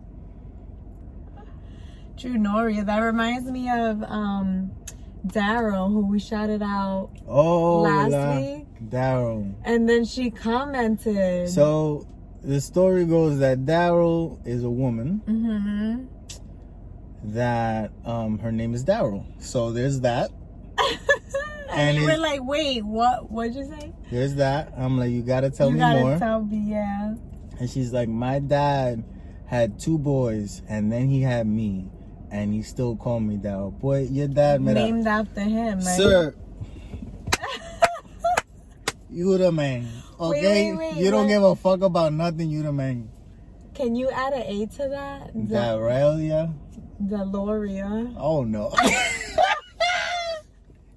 [2.17, 2.83] True Noria.
[2.86, 4.71] That reminds me of um
[5.27, 8.67] Daryl, who we shouted out Oh, last la- week.
[8.89, 9.53] Daryl.
[9.65, 11.49] And then she commented.
[11.49, 12.07] So
[12.41, 16.05] the story goes that Daryl is a woman hmm
[17.33, 19.25] that um her name is Daryl.
[19.41, 20.29] So there's that.
[21.70, 23.32] and, And you were like, wait, what?
[23.32, 23.93] What'd you say?
[24.11, 24.74] There's that.
[24.78, 26.18] I'm like, you gotta tell you me gotta more.
[26.18, 27.16] tell me, yeah.
[27.59, 29.03] and she's like, my dad
[29.45, 31.89] had two boys, and then he had me,
[32.32, 33.68] and he still called me Daryl.
[33.68, 35.97] Oh, boy, your dad Named after him, right?
[35.97, 36.36] Sir,
[39.09, 39.88] you the man.
[40.20, 41.34] Okay, wait, wait, you don't wait.
[41.34, 42.49] give a fuck about nothing.
[42.49, 43.09] You the man.
[43.74, 45.34] Can you add an A to that?
[45.34, 46.53] The, Daryl,
[47.03, 48.16] Deloria.
[48.18, 48.74] Oh no.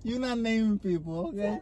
[0.05, 1.59] you not naming people, okay?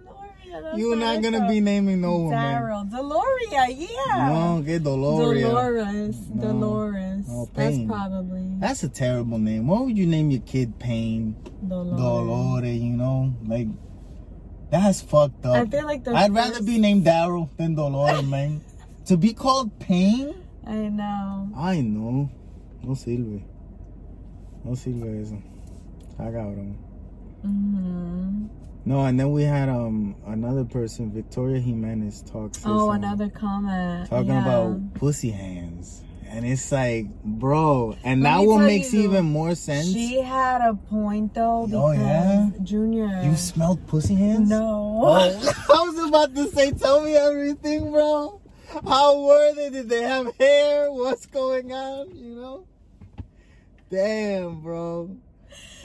[0.47, 0.79] Deloria.
[0.79, 2.39] You're not gonna be naming no woman.
[2.39, 2.91] Daryl.
[2.91, 4.29] Deloria, yeah.
[4.29, 5.49] No, que Doloria.
[5.49, 6.17] Dolores.
[6.31, 6.43] No.
[6.43, 7.29] Dolores.
[7.29, 9.67] No, That's probably That's a terrible name.
[9.67, 11.37] What would you name your kid Pain?
[11.67, 11.99] Dolores.
[11.99, 13.35] Dolores, you know?
[13.45, 13.69] Like,
[14.71, 15.57] that's fucked up.
[15.57, 18.61] I feel like the I'd rather be named Daryl than Dolores, man.
[19.07, 20.35] To be called Pain?
[20.67, 21.49] I know.
[21.57, 22.31] I know.
[22.83, 23.43] No sirve.
[24.65, 25.39] No sirve eso.
[26.11, 26.86] Está cabrón.
[27.47, 28.47] Hmm
[28.85, 32.53] No, and then we had um another person, Victoria Jimenez, talk.
[32.65, 34.09] Oh, another comment.
[34.11, 34.43] talking yeah.
[34.43, 39.55] about pussy hands, and it's like, bro, and Let that one makes you, even more
[39.55, 39.93] sense.
[39.93, 42.51] She had a point though Oh, yeah?
[42.63, 43.23] Junior.
[43.23, 44.49] you smelled pussy hands?
[44.49, 45.01] no.
[45.03, 48.41] Oh, I was about to say, tell me everything, bro.
[48.85, 49.71] How were they?
[49.71, 50.91] Did they have hair?
[50.91, 52.15] What's going on?
[52.15, 52.67] You know?
[53.91, 55.17] Damn, bro.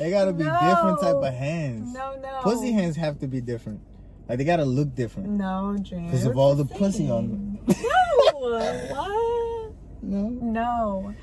[0.02, 1.94] They gotta be different type of hands.
[1.94, 2.40] No, no.
[2.42, 3.82] Pussy hands have to be different.
[4.28, 5.30] Like they gotta look different.
[5.30, 6.06] No, Junior.
[6.06, 7.84] Because of all the the pussy on same.
[7.84, 8.32] No.
[8.34, 9.74] what?
[10.02, 10.30] No.
[10.30, 11.16] No.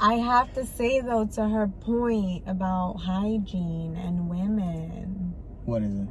[0.00, 5.34] I have to say though to her point about hygiene and women.
[5.64, 6.08] What is it?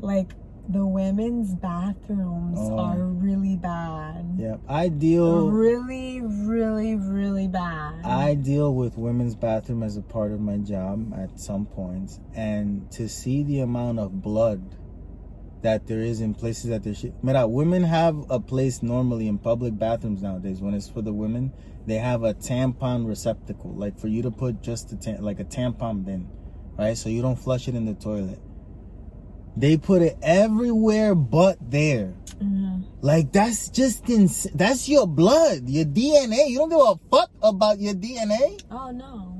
[0.00, 0.30] Like
[0.72, 2.78] the women's bathrooms Oh.
[2.78, 4.34] are really bad.
[4.38, 5.50] Yeah, I deal.
[5.50, 8.04] Really, really, really bad.
[8.04, 12.90] I deal with women's bathroom as a part of my job at some points, and
[12.92, 14.76] to see the amount of blood
[15.62, 17.14] that there is in places that there should.
[17.22, 20.60] Mira, women have a place normally in public bathrooms nowadays.
[20.60, 21.52] When it's for the women,
[21.86, 25.44] they have a tampon receptacle, like for you to put just a tam- like a
[25.44, 26.28] tampon bin,
[26.78, 26.96] right?
[26.96, 28.40] So you don't flush it in the toilet.
[29.56, 32.14] They put it everywhere but there.
[32.40, 32.84] Mhm.
[33.02, 36.48] Like that's just ins- That's your blood, your DNA.
[36.48, 38.58] You don't give a fuck about your DNA.
[38.70, 39.38] Oh no.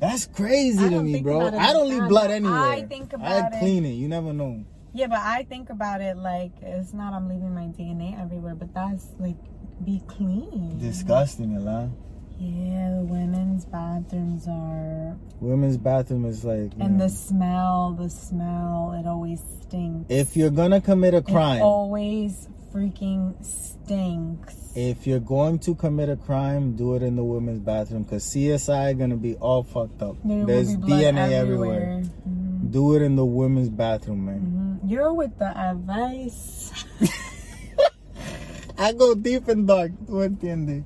[0.00, 1.40] That's crazy to me, bro.
[1.58, 2.86] I don't leave blood I anywhere.
[2.88, 3.94] think I about it- clean it.
[3.94, 4.64] You never know.
[4.94, 8.72] Yeah, but I think about it like it's not I'm leaving my DNA everywhere, but
[8.74, 9.36] that's like
[9.84, 10.78] be clean.
[10.78, 11.88] Disgusting, a lot.
[12.40, 16.72] Yeah, the women's bathrooms are Women's bathroom is like.
[16.78, 20.06] and know, the smell, the smell, it always stinks.
[20.08, 24.54] if you're gonna commit a It crime, always freaking stinks.
[24.76, 28.92] if you're going to commit a crime, do it in the women's bathroom because CSI
[28.96, 30.16] gonna be all fucked up.
[30.24, 31.80] There There's DNA everywhere.
[31.82, 32.02] everywhere.
[32.28, 34.78] Mhm, Do it in the women's bathroom, man.
[34.84, 34.90] mhm.
[34.90, 36.70] You're with the advice.
[38.78, 39.90] I go deep and dark.
[40.06, 40.84] ¿Tú entiendes?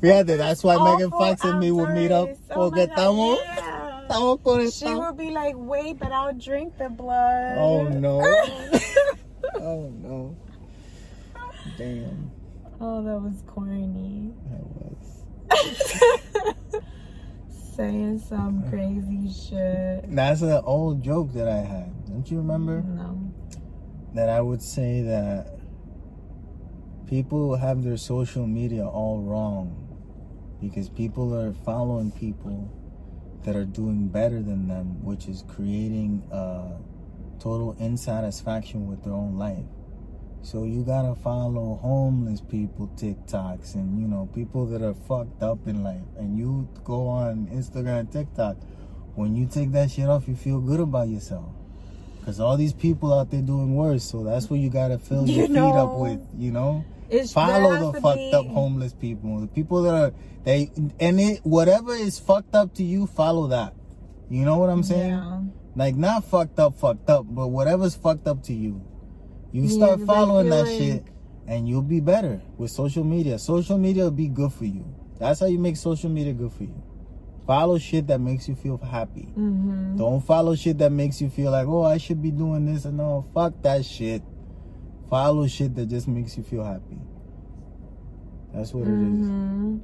[0.00, 2.28] Fíjate, that's why Megan Fox and me will meet up.
[2.50, 4.02] Oh Porque estamos, yeah.
[4.08, 4.38] estamos
[4.72, 5.06] She conectados.
[5.06, 7.58] would be like, wait, but I'll drink the blood.
[7.58, 8.20] Oh no.
[9.56, 10.36] oh no.
[11.76, 12.30] Damn.
[12.80, 14.32] oh, that was corny.
[14.50, 16.82] That was.
[17.76, 20.04] Saying some uh, crazy shit.
[20.14, 22.06] That's an old joke that I had.
[22.06, 22.82] Don't you remember?
[22.82, 23.32] Mm, no.
[24.14, 25.58] That I would say that
[27.06, 29.86] people have their social media all wrong
[30.60, 32.70] because people are following people
[33.44, 36.76] that are doing better than them, which is creating uh,
[37.38, 39.64] total insatisfaction with their own life.
[40.42, 45.66] So you gotta follow homeless people TikToks and you know people that are fucked up
[45.66, 48.56] in life, and you go on Instagram, TikTok.
[49.14, 51.50] When you take that shit off, you feel good about yourself.
[52.24, 55.46] Cause all these people out there doing worse, so that's what you gotta fill You
[55.46, 56.20] your feet up with.
[56.36, 60.12] You know, It's follow the fucked be- up homeless people, the people that are
[60.44, 63.74] they and it whatever is fucked up to you, follow that.
[64.30, 65.10] You know what I'm saying?
[65.10, 65.42] Yeah.
[65.74, 68.82] Like not fucked up, fucked up, but whatever's fucked up to you,
[69.52, 71.04] you Yeah, start following that like- shit,
[71.46, 73.38] and you'll be better with social media.
[73.38, 74.84] Social media will be good for you.
[75.18, 76.82] That's how you make social media good for you.
[77.46, 79.32] Follow shit that makes you feel happy.
[79.36, 79.96] Mm-hmm.
[79.96, 82.98] Don't follow shit that makes you feel like, oh, I should be doing this and
[82.98, 84.22] no, fuck that shit.
[85.10, 86.98] Follow shit that just makes you feel happy.
[88.54, 89.26] That's what it is.
[89.26, 89.78] hmm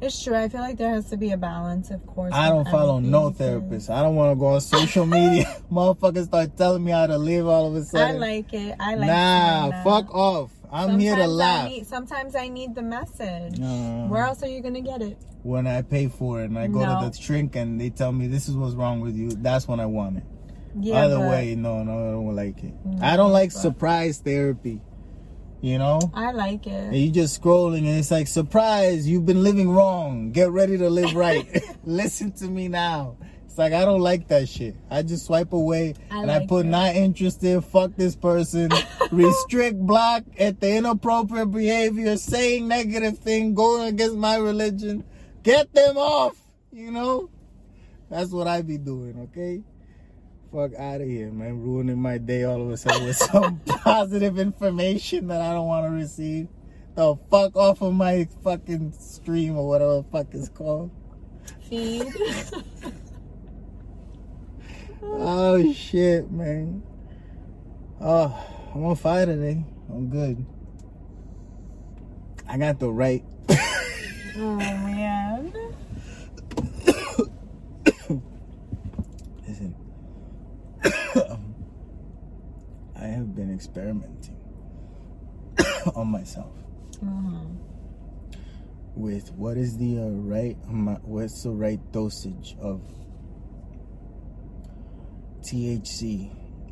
[0.00, 0.34] It's true.
[0.36, 2.32] I feel like there has to be a balance, of course.
[2.34, 3.90] I don't follow no therapist.
[3.90, 5.44] I don't want to go on social media.
[5.72, 8.16] Motherfuckers start telling me how to live all of a sudden.
[8.16, 8.76] I like it.
[8.80, 9.12] I like it.
[9.12, 10.50] nah, fuck off.
[10.72, 11.68] I'm here to Sometimes I laugh.
[11.68, 13.58] need- sometimes I need the message.
[13.58, 15.18] Where else are you gonna get it?
[15.42, 17.00] when I pay for it and I go No.
[17.02, 19.80] to the shrink and they tell me this is what's wrong with you, that's when
[19.80, 20.24] I want it.
[20.78, 22.74] Yeah, Other way, no, no, I don't like it.
[22.84, 24.80] No, I don't like but- surprise therapy.
[25.62, 26.00] You know?
[26.14, 26.98] I like And it.
[26.98, 30.32] you just scrolling and it's like, surprise, you've been living wrong.
[30.32, 31.46] Get ready to live right.
[31.84, 33.18] Listen to me now.
[33.44, 34.74] It's like, I don't like that shit.
[34.90, 36.68] I just swipe away I and I put it.
[36.70, 38.70] not interested, fuck this person,
[39.12, 45.04] restrict, block at the inappropriate behavior, saying negative thing, going against my religion.
[45.42, 46.36] Get them off,
[46.72, 47.28] you know?
[48.08, 49.62] That's what I be doing, okay?
[50.52, 51.62] Fuck out of here, man.
[51.62, 55.86] Ruining my day all of a sudden with some positive information that I don't want
[55.86, 56.48] to receive.
[56.96, 60.90] The fuck off of my fucking stream or whatever the fuck it's called.
[61.68, 62.12] Feed.
[65.02, 66.82] Oh shit, man.
[68.00, 68.34] Oh,
[68.74, 69.64] I'm on fire today.
[69.88, 70.44] I'm good.
[72.48, 73.24] I got the right.
[74.36, 75.52] oh man.
[79.46, 79.74] Listen.
[82.96, 84.36] I have been experimenting
[85.94, 86.52] on myself
[87.02, 87.44] Uh-huh.
[88.96, 90.56] with what is the uh, right
[91.04, 92.80] what's the right dosage of
[95.42, 96.30] THC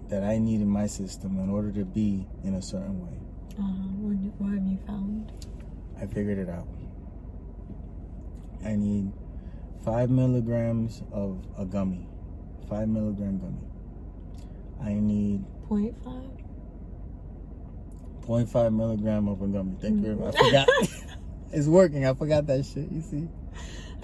[0.08, 3.18] that I need in my system in order to be in a certain way.
[3.58, 3.62] Uh,
[4.00, 5.32] what, what have you found?
[6.00, 6.68] I figured it out.
[8.64, 9.12] I need
[9.84, 12.08] five milligrams of a gummy,
[12.68, 13.66] five milligram gummy.
[14.82, 16.30] I need Point five.
[18.28, 19.76] 0.5 milligram of a gummy.
[19.80, 20.36] Thank you very much.
[20.36, 20.44] I mm.
[20.44, 20.68] forgot.
[21.52, 22.04] it's working.
[22.04, 22.90] I forgot that shit.
[22.92, 23.28] You see?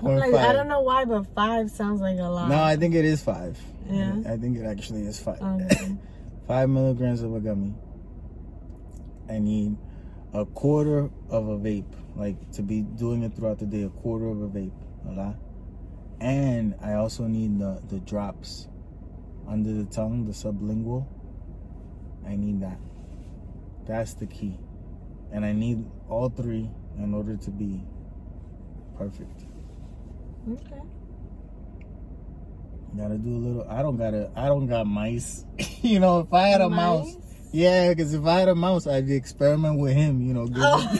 [0.02, 2.48] Like, I don't know why, but five sounds like a lot.
[2.48, 3.58] No, I think it is five.
[3.88, 4.14] Yeah?
[4.26, 5.40] I think it actually is five.
[5.40, 5.96] Okay.
[6.48, 7.74] five milligrams of a gummy.
[9.28, 9.76] I need
[10.32, 13.82] a quarter of a vape, like to be doing it throughout the day.
[13.82, 14.72] A quarter of a vape,
[15.08, 15.36] a lot.
[16.20, 18.68] And I also need the the drops
[19.48, 21.06] under the tongue, the sublingual.
[22.26, 22.78] I need that.
[23.86, 24.58] That's the key,
[25.32, 27.82] and I need all three in order to be
[28.96, 29.44] perfect.
[30.50, 30.80] okay.
[32.96, 33.66] Gotta do a little.
[33.68, 34.30] I don't gotta.
[34.36, 35.44] I don't got mice.
[35.82, 37.16] you know, if I had a mouse,
[37.52, 40.22] yeah, because if I had a mouse, I'd experiment with him.
[40.22, 40.98] You know, Oh.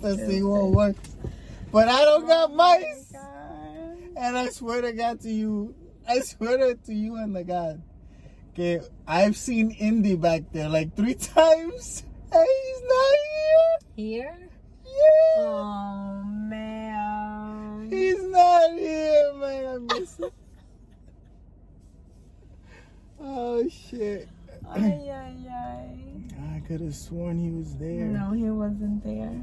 [0.02, 1.16] to see what works.
[1.70, 3.98] But I don't got mice, God.
[4.16, 5.74] and I swear to God to you,
[6.08, 7.82] I swear to you and the God,
[8.52, 13.18] okay, I've seen Indy back there like three times, and he's not
[13.96, 14.32] Here?
[14.34, 14.38] here.
[14.84, 17.88] Yeah, Oh man.
[17.90, 19.66] he's not here, man.
[19.90, 20.30] I miss him.
[23.20, 24.28] Oh shit.
[24.68, 26.54] Ay, ay, ay.
[26.56, 28.06] I could have sworn he was there.
[28.06, 29.42] No, he wasn't there.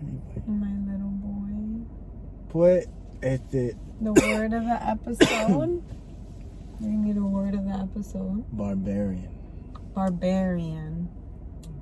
[0.00, 1.86] Anyway, My little boy.
[2.48, 2.86] put
[3.50, 5.82] the The word of the episode.
[6.80, 8.44] We need a word of the episode.
[8.56, 9.28] barbarian.
[9.94, 11.08] Barbarian.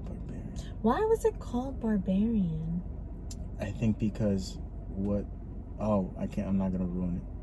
[0.05, 0.53] Barbarian.
[0.83, 2.83] Why was it called barbarian?
[3.61, 5.25] I think because what?
[5.81, 6.49] Oh, I can't.
[6.49, 7.39] I'm not gonna ruin it.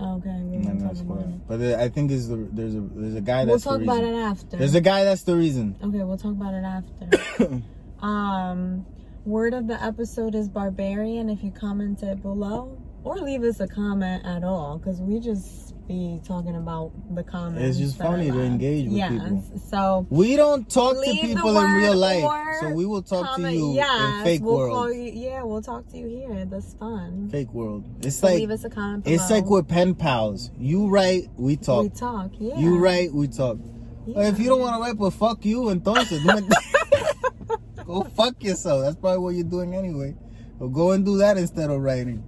[0.00, 1.48] Okay, we're not gonna talk spoil about it.
[1.48, 4.04] But I think is the there's a there's a guy We'll that's talk the about
[4.04, 4.56] it after.
[4.56, 5.76] There's a guy that's the reason.
[5.82, 7.62] Okay, we'll talk about it after.
[8.06, 8.86] um,
[9.24, 11.28] word of the episode is barbarian.
[11.28, 15.74] If you comment it below, or leave us a comment at all, because we just
[15.88, 17.62] be talking about the comments.
[17.62, 19.42] It's just funny to engage with yeah, people.
[19.70, 22.24] So We don't talk to people in real life,
[22.60, 23.54] so we will talk comment.
[23.54, 24.72] to you yes, in fake we'll world.
[24.72, 26.44] Call you, yeah, we'll talk to you here.
[26.44, 27.30] That's fun.
[27.32, 27.84] Fake world.
[28.04, 29.04] It's So like leave us a comment.
[29.04, 29.16] Below.
[29.16, 30.50] it's like we're pen pals.
[30.58, 31.84] You write, we talk.
[31.84, 32.32] we talk.
[32.38, 32.58] Yeah.
[32.58, 33.58] You write, we talk.
[34.06, 36.22] But if you don't want to write, but fuck you, and entonces
[37.86, 38.82] go fuck yourself.
[38.82, 40.14] That's probably what you're doing anyway.
[40.58, 42.24] But go and do that instead of writing,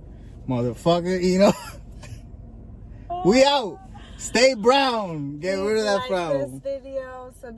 [0.48, 1.22] motherfucker.
[1.22, 1.52] You know,
[3.24, 3.78] we out.
[4.18, 5.38] Stay brown.
[5.38, 6.60] Get rid of that like frown.
[6.62, 7.32] This video.